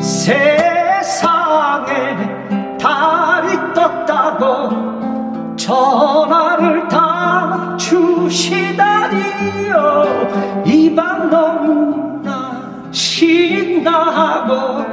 [0.00, 1.16] 세상에
[2.78, 4.93] 달이 떴다고
[5.56, 8.74] 전화를 다 주시다니요.
[10.66, 14.84] 이 밤 너무나 신나고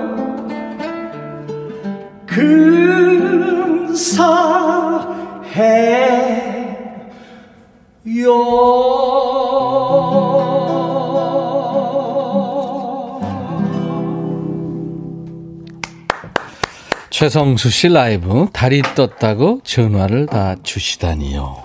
[17.22, 21.56] 최성수 씨 라이브 달이 떴다고 전화를 다 주시다니요.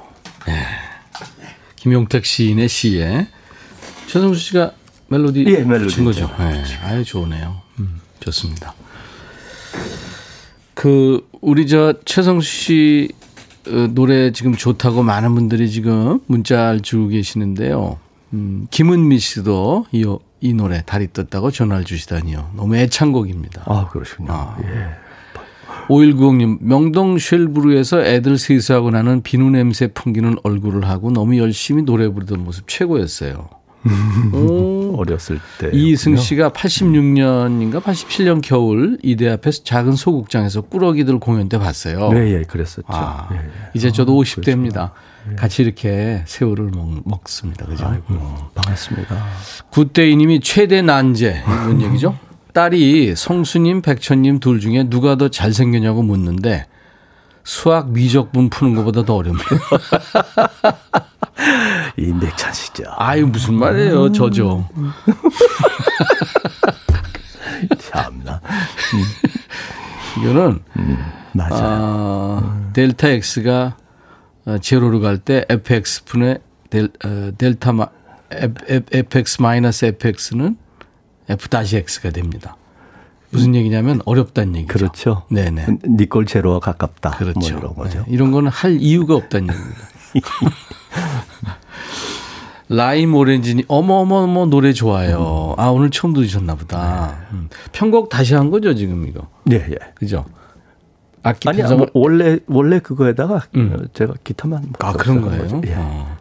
[0.49, 0.53] 예.
[1.77, 3.27] 김용택 시인의 시에
[4.07, 4.73] 최성수 씨가
[5.09, 6.31] 멜로디 예, 멜로디 친 거죠.
[6.41, 6.63] 예.
[6.85, 7.63] 아유 좋으네요.
[7.79, 8.75] 음, 좋습니다.
[10.75, 13.09] 그 우리 저 최성수 씨
[13.67, 17.99] 어, 노래 지금 좋다고 많은 분들이 지금 문자를 주고 계시는데요.
[18.35, 20.05] 음, 김은미 씨도 이,
[20.43, 22.51] 이 노래 달이 떴다고 전화를 주시다니요.
[22.57, 23.63] 너무 애창곡입니다.
[23.65, 24.31] 아, 그러시군요.
[24.31, 24.59] 아.
[24.63, 25.06] 예.
[25.89, 32.43] 5190님, 명동 쉘브루에서 애들 세수하고 나는 비누 냄새 풍기는 얼굴을 하고 너무 열심히 노래 부르던
[32.45, 33.49] 모습 최고였어요.
[34.33, 34.97] 오.
[34.97, 35.71] 어렸을 때.
[35.73, 42.11] 이승 씨가 86년인가 87년 겨울 이대 앞에서 작은 소극장에서 꾸러기들 공연 때 봤어요.
[42.13, 42.87] 네, 예, 그랬었죠.
[42.89, 43.41] 아, 예, 예.
[43.75, 44.91] 이제 저도 아, 50대입니다.
[45.37, 46.71] 같이 이렇게 새우를
[47.05, 47.87] 먹, 습니다 그죠?
[47.87, 48.15] 아이고,
[48.55, 49.25] 반갑습니다.
[49.71, 52.17] 굿데이님이 최대 난제 이런 얘기죠.
[52.57, 56.65] 딸이 성수님, 백천님 둘 중에 누가 더 잘생겼냐고 묻는데
[57.45, 59.45] 수학 미적분 푸는 것보다 더 어렵네요.
[61.99, 62.85] 인백찬 씨죠.
[62.97, 64.67] 아유 무슨 말이에요, 저죠.
[67.77, 68.41] 참나.
[70.19, 70.61] 이거는
[71.35, 71.63] 맞아요.
[71.63, 73.77] 아, 델타 x가
[74.47, 76.39] 어, 제로로 갈 때 fx 분의
[76.71, 77.89] 델, 어, 델타 마,
[78.33, 80.57] f, f, fx 마이너스 fx는
[81.29, 82.57] f 다시 x가 됩니다.
[83.31, 84.73] 무슨 얘기냐면 어렵다는 얘기죠.
[84.73, 85.23] 그렇죠.
[85.31, 85.67] 네네.
[85.85, 87.11] 니꼴 제로와 가깝다.
[87.11, 87.39] 그렇죠.
[87.39, 87.99] 뭐 이런 거죠.
[88.01, 89.89] 네, 이런 거는 할 이유가 없다는 얘기입니다.
[92.69, 95.55] 라임 오렌지니 어머 어머 어머 노래 좋아요.
[95.57, 97.17] 아 오늘 처음 들으셨나 보다.
[97.33, 97.49] 음.
[97.73, 99.29] 편곡 다시 한 거죠 지금 이거.
[99.53, 99.77] 예, 예.
[99.95, 100.25] 그죠?
[101.23, 103.73] 악기 아니, 편성을 뭐 원래, 원래 그거에다가 음.
[103.73, 104.73] 어, 제가 기타만.
[104.81, 105.61] 아 그런 거예요.
[105.67, 105.75] 예.
[105.77, 106.17] 어.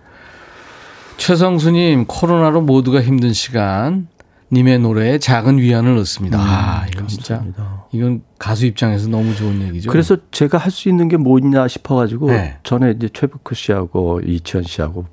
[1.17, 4.07] 최성수님 코로나로 모두가 힘든 시간
[4.51, 6.37] 님의 노래에 작은 위안을 얻습니다.
[6.39, 7.53] 아 이건 진짜 음.
[7.91, 9.89] 이건 가수 입장에서 너무 좋은 얘기죠.
[9.91, 12.57] 그래서 제가 할 수 있는 게 뭐냐 싶어가지고 네.
[12.63, 15.05] 전에 이제 최백호 씨하고 이치현 씨하고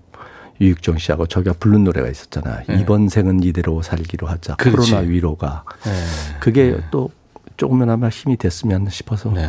[0.61, 2.65] 유익정 씨하고 저기가 부른 노래가 있었잖아요.
[2.69, 2.79] 네.
[2.81, 4.57] 이번 생은 이대로 살기로 하자.
[4.57, 4.93] 그렇지.
[4.93, 5.65] 코로나 위로가.
[5.85, 5.91] 네.
[6.41, 7.11] 그게 또
[7.57, 9.49] 조금이나마 힘이 됐으면 싶어서 네.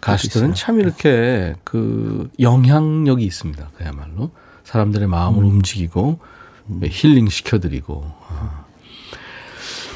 [0.00, 0.54] 가수들은 있어요.
[0.54, 3.70] 참 이렇게 그 영향력이 있습니다.
[3.76, 4.30] 그야말로
[4.64, 5.50] 사람들의 마음을 음.
[5.50, 6.20] 움직이고
[6.82, 8.04] 힐링 시켜드리고.
[8.28, 8.63] 아.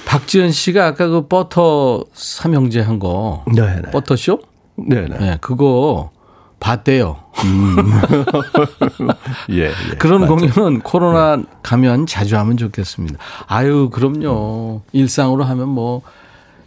[0.08, 3.90] 박지현 씨가 아까 그 버터 삼형제 한 거, 네, 네.
[3.90, 4.40] 버터쇼?
[4.76, 5.18] 네, 네.
[5.18, 6.12] 네, 그거
[6.60, 7.18] 봤대요.
[9.52, 9.70] 예, 예.
[9.98, 13.18] 그런 공연은 코로나 가면 자주 하면 좋겠습니다.
[13.48, 14.80] 아유, 그럼요.
[14.92, 16.00] 일상으로 하면 뭐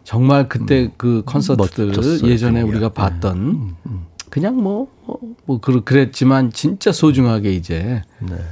[0.03, 2.61] 정말 그때 그 콘서트들 멋졌어요, 예전에.
[2.61, 3.75] 우리가 봤던
[4.31, 8.01] 그냥 뭐, 뭐, 뭐 그- 그랬지만 진짜 소중하게 이제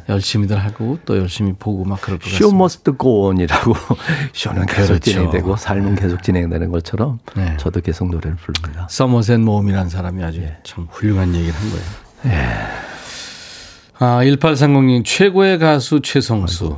[0.09, 2.57] 열심히들 하고 또 열심히 보고 막 그럴 것쇼 같습니다.
[2.57, 3.73] 머스트 고온이라고
[4.33, 4.99] 쇼는 계속 그렇죠.
[5.11, 7.55] 진행되고 삶은 계속 진행되는 것처럼 네.
[7.57, 8.87] 저도 계속 노래를 부릅니다.
[8.89, 10.57] 서머셋 모음이라는 사람이 아주 예.
[10.63, 11.85] 참 훌륭한 얘기를 한 거예요.
[13.99, 16.77] 아, 1830님, 최고의 가수 최성수.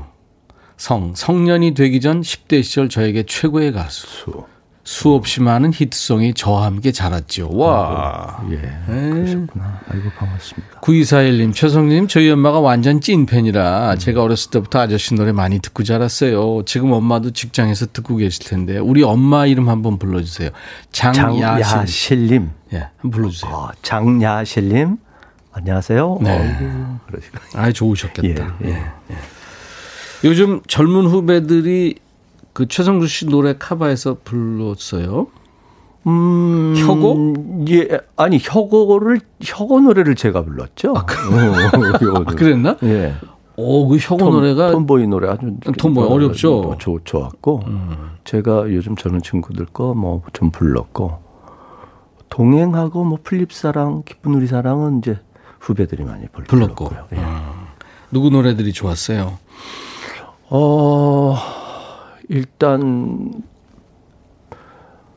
[0.78, 4.08] 성, 성년이 되기 전 10대 시절 저에게 최고의 가수.
[4.08, 4.44] 수.
[4.92, 7.50] 수없이 많은 히트송이 저와 함께 자랐죠.
[7.54, 8.44] 와.
[8.52, 8.58] 예.
[8.58, 9.10] 네.
[9.10, 9.80] 그러셨구나.
[9.88, 10.82] 아이고 반갑습니다.
[10.82, 16.64] 9241님, 최성님, 저희 엄마가 완전 찐팬이라 제가 어렸을 때부터 아저씨 노래 많이 듣고 자랐어요.
[16.66, 20.50] 지금 엄마도 직장에서 듣고 계실 텐데, 우리 엄마 이름 한번 불러주세요.
[20.92, 21.40] 장야실.
[21.42, 22.50] 장야실님.
[22.74, 23.50] 예, 한번 불러주세요.
[23.50, 24.98] 어, 장야실님.
[25.54, 26.18] 안녕하세요.
[26.22, 26.58] 네.
[27.08, 27.38] 그러시고.
[27.54, 28.58] 아, 좋으셨겠다.
[28.66, 28.72] 예, 예.
[28.72, 28.76] 예,
[29.12, 29.16] 예.
[30.26, 31.96] 요즘 젊은 후배들이
[32.54, 35.28] 그 최성수 씨 노래 cover해서 불렀어요.
[36.08, 37.34] 음, 혁오?
[37.70, 37.88] 예,
[38.18, 40.94] 아니 혁오를 혁오 노래를 제가 불렀죠.
[40.98, 42.76] 아, 아, 그랬나?
[42.84, 43.14] 예.
[43.56, 46.62] 오, 그 혁오 Tom, 노래가 Tomboy 노래 아주 Tomboy 어렵죠?
[46.62, 47.62] 뭐 좋, 좋았고
[48.24, 51.20] 제가 요즘 젊은 친구들 거 뭐 좀 불렀고
[52.30, 55.20] 동행하고 뭐 풀잎 사랑 기쁜 우리 사랑은 이제
[55.60, 56.86] 후배들이 많이 불- 불렀고.
[56.90, 57.08] 불렀고요.
[57.14, 57.24] 예.
[57.24, 57.54] 아,
[58.10, 59.38] 누구 노래들이 좋았어요?
[60.50, 61.38] 어
[62.32, 63.44] 일단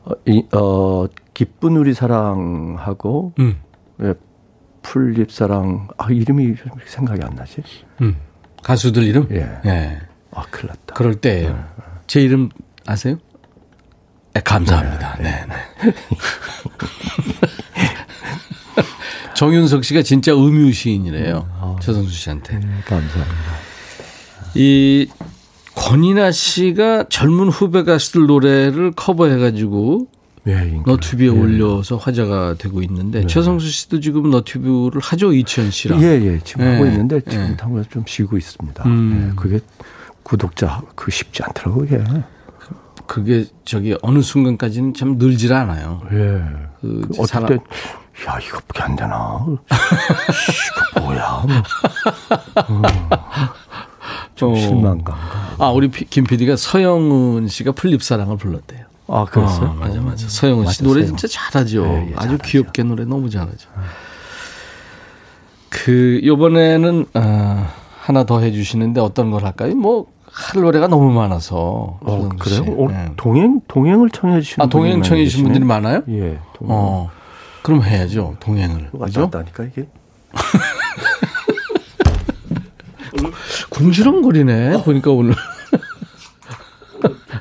[0.03, 3.57] 어, 이, 어 기쁜 우리 사랑하고 음,
[4.01, 4.13] 예,
[4.81, 7.63] 플립사랑 아 이름이 좀 생각이 안 나지?
[8.01, 8.17] 음.
[8.61, 9.27] 가수들 이름?
[9.31, 9.47] 예.
[9.65, 9.99] 예.
[10.31, 10.93] 아 큰일 났다.
[10.93, 11.63] 그럴 때예요.
[12.05, 12.49] 제 이름
[12.85, 13.17] 아세요?
[14.33, 15.15] 네, 감사합니다.
[15.21, 15.55] 네, 네.
[19.35, 21.77] 정윤석 씨가 진짜 음유 시인이래요.
[21.81, 22.59] 최성수 씨한테.
[22.59, 23.51] 네, 감사합니다.
[24.55, 25.07] 이
[25.75, 30.07] 권이나 씨가 젊은 후배 가수들 노래를 커버해가지고
[30.47, 30.79] 예.
[30.85, 36.01] 너튜브에 올려서 화제가 되고 있는데 최성수 씨도 지금 너튜브를 하죠 이치현 씨랑.
[36.03, 36.39] 예, 예.
[36.43, 37.57] 지금 예, 하고 있는데 지금 예.
[37.59, 38.83] 한국에좀 쉬고 있습니다.
[38.85, 39.31] 음.
[39.31, 39.59] 예, 그게
[40.23, 42.03] 구독자 그 쉽지 않더라고요.
[43.07, 46.01] 그게 저기 어느 순간까지는 참 늘질 않아요.
[46.11, 46.41] 예.
[46.81, 47.55] 그그 어떨 사람- 때,
[48.27, 49.45] 야, 이거밖에 안 되나?
[50.95, 51.45] 이거 뭐야?
[54.35, 54.55] 좀 어.
[54.55, 55.15] 실망감.
[55.59, 58.85] 아 우리 피- 김 PD가 서영은 씨가 플립사랑을 불렀대요.
[59.07, 59.69] 아, 그랬어요?
[59.69, 60.27] 어, 맞아 맞아.
[60.27, 61.05] 서영은 씨 맞아, 노래.
[61.05, 61.85] 진짜 잘하죠.
[61.85, 62.37] 예, 예, 아주 잘하죠.
[62.43, 63.69] 귀엽게 노래 너무 잘하죠.
[65.69, 67.67] 그 요번에는 어,
[67.99, 69.75] 하나 더 해주시는데 어떤 걸 할까요?
[69.75, 71.97] 뭐 할 노래가 너무 많아서.
[72.01, 72.63] 어, 그래요?
[72.65, 72.69] 씨.
[72.69, 73.11] 어, 예.
[73.15, 76.01] 동행, 동행을 청해 주시는 아 동행 청해 주신 분들이 많아요?
[76.09, 76.39] 예.
[76.53, 76.75] 동행.
[76.75, 77.09] 어
[77.61, 78.89] 그럼 해야죠 동행을.
[78.91, 79.87] 갔다 하니까 이게.
[83.75, 85.35] 궁시렁거리네 보니까 오늘.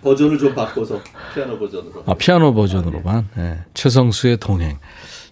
[0.02, 1.00] 버전을 좀 바꿔서
[1.32, 2.02] 피아노 버전으로.
[2.06, 3.28] 아, 피아노 버전으로만.
[3.38, 3.58] 예.
[3.72, 4.78] 최성수의 동행.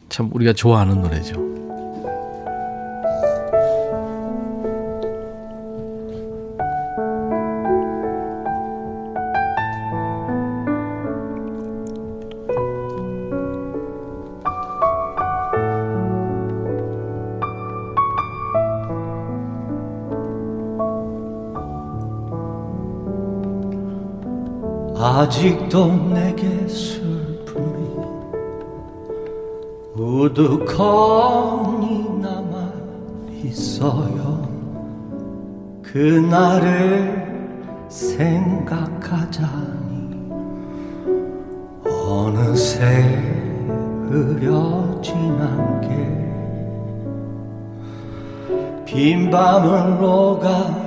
[0.09, 1.62] 참 우리가 좋아하는 노래죠.
[25.23, 27.97] 아직도 내게 슬픔이
[29.95, 31.39] 우두커니
[32.21, 32.73] 남아
[33.45, 34.49] 있어요.
[35.81, 37.23] 그날을
[37.89, 39.47] 생각하자니
[41.87, 42.85] 어느새
[44.09, 45.87] 흐려진 안개
[48.85, 50.82] 빈 밤을 오가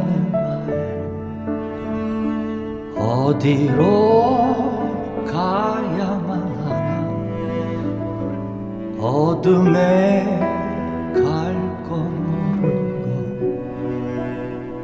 [3.36, 6.30] 어디로 가야만
[6.64, 7.06] 하나?
[9.00, 10.40] 어둠에
[11.14, 11.22] 갈
[11.88, 13.06] 거 모르고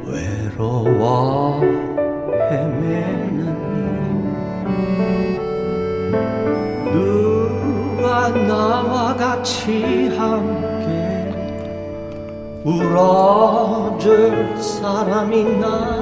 [0.06, 1.60] 외로워
[2.50, 3.40] 헤매는
[6.92, 10.90] 이유 누가 나와 같이 함께
[12.64, 16.01] 울어줄 사람 있나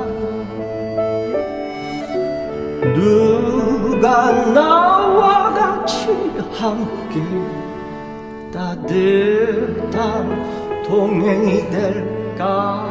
[2.95, 6.09] 누가 나와 같이
[6.55, 7.21] 함께
[8.53, 10.03] 따뜻한
[10.85, 12.87] 동행이 될까?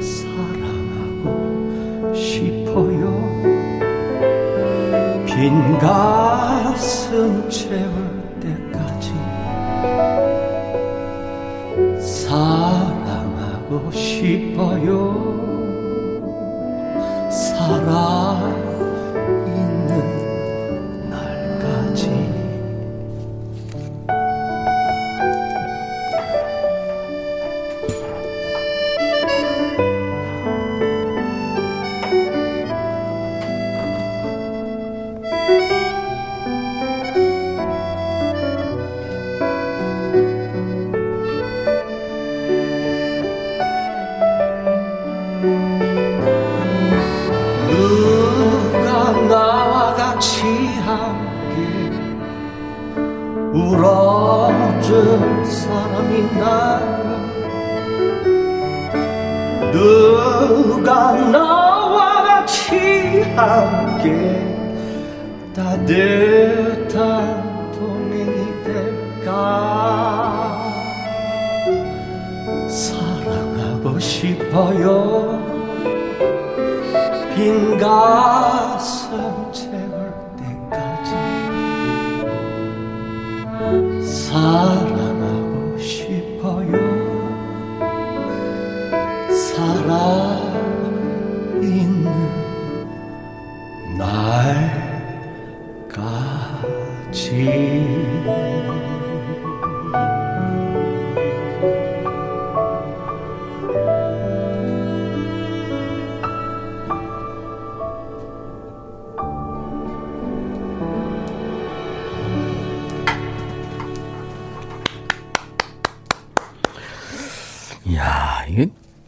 [0.00, 1.24] 사랑하고
[2.14, 3.16] 싶어요.
[5.26, 7.92] 빈 가슴 채울
[8.40, 9.12] 때까지
[12.00, 15.25] 사랑하고 싶어요
[17.86, 18.25] 살
[117.86, 118.66] 이야, 이게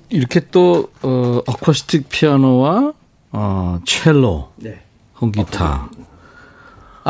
[0.09, 2.95] 이렇게 또, 어, 어쿠스틱 피아노와,
[3.33, 4.81] 어, 첼로, 네.
[5.21, 5.91] 홍기타,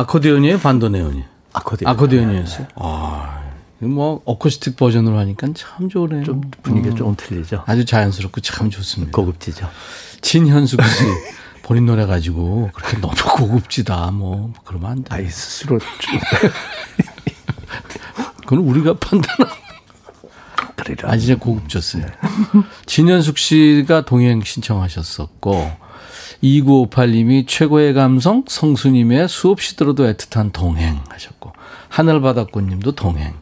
[0.03, 0.59] 아코디언이에요?
[0.61, 1.25] 반도네온이에요?
[1.53, 1.91] 아코디언.
[1.91, 2.69] 아코디언이었어요?
[2.77, 3.43] 아,
[3.81, 6.23] 이거 뭐, 어쿠스틱 버전으로 하니까 참 좋네요.
[6.23, 7.65] 좀 분위기가 조금 틀리죠.
[7.67, 9.11] 아주 자연스럽고 참 좋습니다.
[9.13, 9.69] 고급지죠.
[10.21, 11.05] 진현숙 씨,
[11.65, 15.17] 본인 노래 가지고 그렇게 너무 고급지다, 뭐, 그러면 안 돼.
[15.17, 15.89] 아이 스스로 좀
[18.47, 18.95] 그건 우리가.
[20.77, 21.11] 그래라.
[21.13, 22.05] 아, 진짜 고급졌어요.
[22.87, 25.73] 진현숙 씨가 동행 신청하셨었고,
[26.43, 31.53] 2958님이 최고의 감성, 성수님의 수없이 들어도 애틋한 동행 하셨고,
[31.89, 33.35] 하늘바닷꽃님도 동행.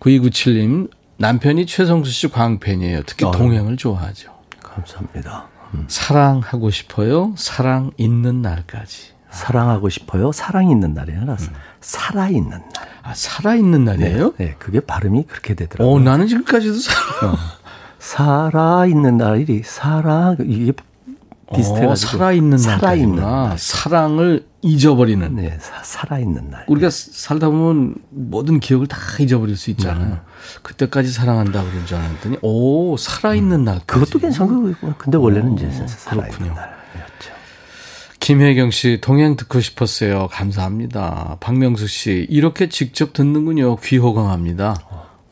[0.00, 3.02] 9297님, 남편이 최성수 씨 광팬이에요.
[3.06, 3.32] 특히 아유.
[3.32, 4.32] 동행을 좋아하죠.
[4.62, 5.48] 감사합니다.
[5.88, 7.34] 사랑하고 싶어요.
[7.36, 9.18] 사랑 있는 날까지.
[9.30, 10.32] 사랑하고 싶어요.
[10.32, 11.36] 사랑 있는 날이 아니라
[11.80, 12.88] 살아 있는 날.
[13.02, 14.34] 아, 살아 있는 날이에요?
[14.38, 15.94] 네, 그게 발음이 그렇게 되더라고요.
[15.94, 17.36] 어, 나는 지금까지도 살아.
[17.98, 20.72] 살아 있는 날이 살아 이게
[21.54, 23.48] 비슷해가지고 어, 살아있는 살아있는 날까지구나.
[23.48, 23.58] 날.
[23.58, 25.34] 사랑을 잊어버리는.
[25.36, 26.64] 네, 사, 살아있는 날.
[26.68, 30.18] 우리가 살다 보면 모든 기억을 다 잊어버릴 수 있잖아요.
[30.62, 36.30] 그때까지 사랑한다 그런 줄 알았더니 오 살아있는 날 그것도 괜찮고 근데 원래는 이제 어, 살아있는
[36.30, 36.54] 그렇군요.
[36.54, 37.32] 날이었죠.
[38.20, 40.28] 김혜경 씨 동행 듣고 싶었어요.
[40.30, 41.36] 감사합니다.
[41.40, 43.76] 박명수 씨 이렇게 직접 듣는군요.
[43.76, 44.76] 귀호강합니다.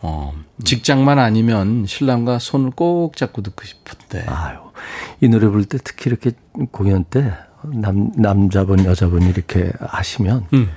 [0.00, 0.32] 어,
[0.64, 4.24] 직장만 아니면 신랑과 손을 꼭 잡고 듣고 싶은데.
[4.28, 4.58] 아유,
[5.20, 6.32] 이 노래 부를 때 특히 이렇게
[6.70, 10.70] 공연 때 남, 남자분, 여자분 이렇게 하시면 음.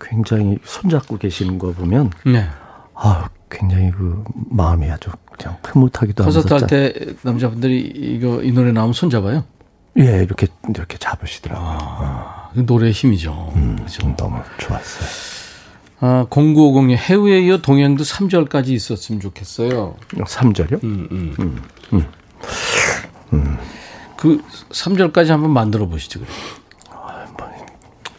[0.00, 2.46] 굉장히 손잡고 계시는 거 보면 네.
[2.94, 8.52] 아 굉장히 그 마음이 아주 그냥 흐뭇하기도 하면서 콘서트 할 짠- 때 남자분들이 이거 이
[8.52, 9.44] 노래 나오면 손 잡아요.
[9.98, 11.68] 예, 이렇게 이렇게 잡으시더라고요.
[11.80, 13.52] 아, 그 노래의 힘이죠.
[13.56, 14.02] 음, 그죠?
[14.02, 15.08] 좀 너무 좋았어요.
[16.02, 19.96] 아, 0950님 해외에 이어 동행도 3절까지 있었으면 좋겠어요.
[20.12, 20.82] 3절이요?
[20.84, 21.34] 음,
[21.92, 22.06] 음.
[24.16, 26.20] 그 3절까지 한번 만들어 보시죠.
[26.20, 26.28] 그래.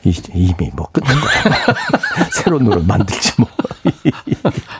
[0.04, 1.32] 이, 이미 뭐 끝난 거야.
[2.34, 3.48] 새로운 노래 만들지 뭐.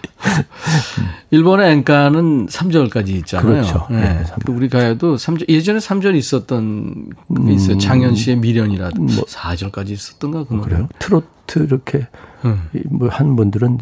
[1.30, 3.48] 일본의 엔카는 3절까지 있잖아요.
[3.54, 3.88] 그렇죠.
[3.90, 4.02] 네.
[4.02, 7.10] 네, 삼- 그 우리 가요도 3절 예전에 3절 있었던
[7.46, 7.78] 게 있어요.
[7.78, 10.56] 장현 씨의 미련이라도 4절까지 있었던가 그.
[10.56, 10.62] 음.
[10.62, 10.90] 그래요?
[11.00, 12.08] 트로트 이렇게
[12.46, 12.68] 음.
[12.90, 13.78] 뭐한 분들은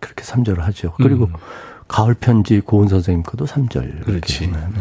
[0.00, 0.94] 그렇게 3절을 하죠.
[0.96, 1.30] 그리고
[1.88, 4.04] 가을 편지 고은 선생님 것도 3절.
[4.04, 4.48] 그렇지.
[4.48, 4.80] 네, 네.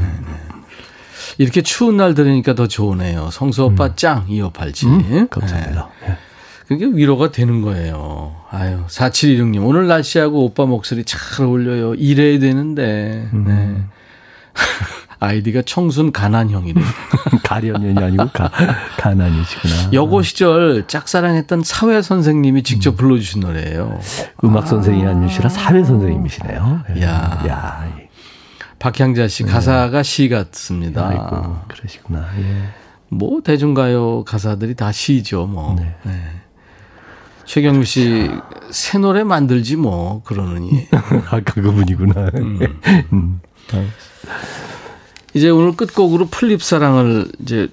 [1.38, 3.30] 이렇게 추운 날 들으니까 더 좋으네요.
[3.32, 4.90] 성수 오빠 짱 2587.
[4.90, 5.90] 음, 감사합니다.
[6.08, 6.18] 예.
[6.68, 8.36] 그게 위로가 되는 거예요.
[8.50, 9.66] 아유, 4716님.
[9.66, 11.96] 오늘 날씨하고 오빠 목소리 잘 어울려요.
[11.96, 13.28] 이래야 되는데.
[13.34, 13.44] 음.
[13.46, 13.84] 네.
[15.20, 16.82] 아이디가 청순 가난형이래.
[17.44, 18.50] 가련연이 아니고 가,
[18.98, 19.90] 가난이시구나.
[19.94, 24.00] 여고 시절 짝사랑했던 사회 선생님이 직접 불러주신 노래예요.
[24.44, 26.82] 음악 선생님이 아니시라 사회 선생님이시네요.
[26.98, 27.02] 예.
[27.04, 27.44] 야.
[27.48, 28.02] 야, 이-
[28.82, 31.08] 박향자 씨 가사가 시 같습니다.
[31.08, 31.16] 네.
[31.16, 32.28] 아이고, 그러시구나.
[32.40, 32.64] 예.
[33.10, 35.46] 뭐 대중가요 가사들이 다 시죠.
[35.46, 35.76] 뭐.
[35.78, 35.96] 네.
[36.04, 36.14] 네.
[37.46, 38.30] 최경미 씨,
[38.72, 40.88] 새 노래 만들지 뭐, 그러느니.
[41.30, 42.32] 아까 그분이구나.
[42.34, 43.40] 음.
[45.34, 47.68] 이제 오늘 끝곡으로 풀립사랑을 이제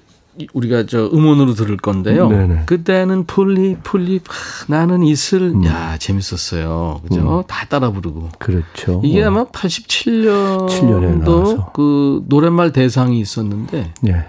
[0.53, 2.29] 우리가 저 음원으로 들을 건데요.
[2.29, 2.63] 네네.
[2.65, 4.33] 그때는 풀립, 풀립, 하,
[4.67, 5.53] 나는 이슬.
[5.65, 7.01] 야, 재밌었어요.
[7.07, 7.43] 그죠?
[7.47, 8.29] 다 따라 부르고.
[8.39, 9.01] 그렇죠.
[9.03, 9.27] 이게 어.
[9.27, 11.71] 아마 87년에 87년도 나와서.
[11.73, 14.25] 그 노랫말 대상이 있었는데 예.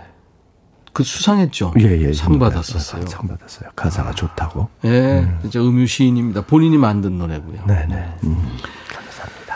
[0.93, 1.75] 그 수상했죠.
[1.81, 2.13] 예, 예.
[2.13, 3.07] 상 받았었어요.
[3.07, 3.71] 상 받았어요.
[3.77, 4.69] 가사가 좋다고.
[4.87, 6.43] 예, 이제 음유 시인입니다.
[6.47, 7.65] 본인이 만든 노래고요.
[7.67, 8.15] 네네.
[8.25, 8.37] 음.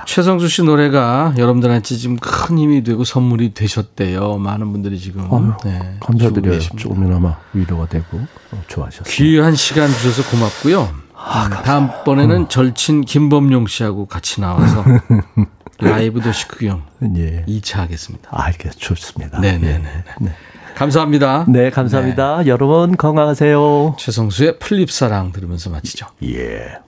[0.06, 4.38] 최성수 씨 노래가 여러분들한테 지금 큰 힘이 되고 선물이 되셨대요.
[4.38, 6.58] 많은 분들이 지금 아유, 네, 감사드려요.
[6.60, 8.18] 조금이나마 위로가 되고
[8.52, 9.04] 어, 좋아하셨어요.
[9.12, 10.82] 귀한 시간 주셔서 고맙고요.
[10.82, 14.84] 음, 다음번에는 절친 김범용 씨하고 같이 나와서
[15.80, 16.82] 라이브 도시 구경
[17.16, 17.44] 예.
[17.46, 18.28] 2차 하겠습니다.
[18.32, 19.40] 알겠 좋습니다.
[19.40, 19.74] 네네네.
[19.84, 20.04] 예.
[20.20, 20.32] 네.
[20.74, 21.44] 감사합니다.
[21.48, 22.46] 네, 감사합니다.
[22.46, 23.96] 여러분 건강하세요.
[23.98, 26.06] 최성수의 플립사랑 들으면서 마치죠.
[26.24, 26.78] 예.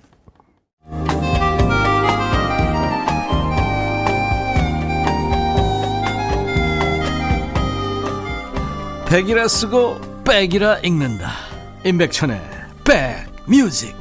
[9.17, 11.31] 백이라 쓰고 백이라 읽는다.
[11.87, 12.39] 임백천의
[12.85, 13.97] 백뮤직.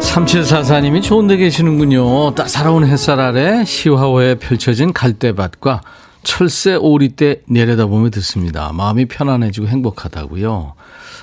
[0.00, 2.34] 삼칠사사님이 좋은 데 계시는군요.
[2.34, 5.82] 따사로운 햇살 아래 시화호에 펼쳐진 갈대밭과
[6.24, 8.72] 철새 오리대 내려다보며 듣습니다.
[8.72, 10.74] 마음이 편안해지고 행복하다고요.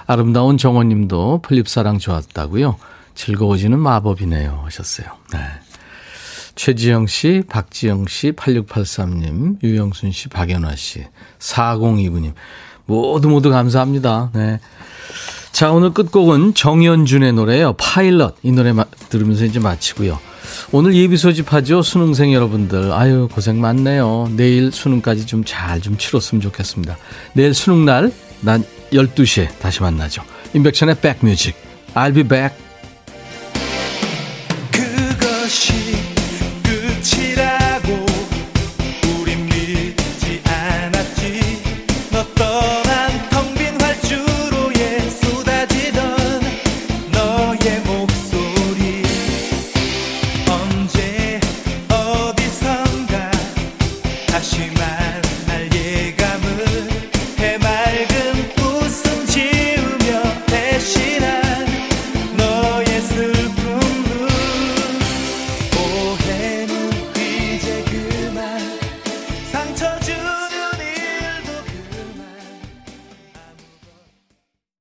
[0.07, 2.77] 아름다운 정원님도 플립사랑 좋았다고요.
[3.25, 5.07] 즐거워지는 마법이네요 하셨어요.
[5.31, 5.39] 네.
[6.55, 11.05] 최지영 씨, 박지영 씨, 8683님, 유영순 씨, 박연화 씨,
[11.39, 12.33] 4029님
[12.87, 14.31] 모두 모두 감사합니다.
[14.33, 14.59] 네.
[15.51, 17.73] 자, 오늘 끝곡은 정연준의 노래예요.
[17.73, 18.37] 파일럿.
[18.41, 20.19] 이 노래 마- 들으면서 이제 마치고요.
[20.71, 21.83] 오늘 예비 소집하죠.
[21.83, 22.91] 수능생 여러분들.
[22.91, 24.31] 아유, 고생 많네요.
[24.35, 26.97] 내일 수능까지 좀 잘좀 치렀으면 좋겠습니다.
[27.33, 28.11] 내일 수능 날,
[28.41, 30.23] 난 12시에 다시 만나죠.
[30.55, 31.55] 임백천의 백뮤직.
[31.93, 32.55] I'll be back.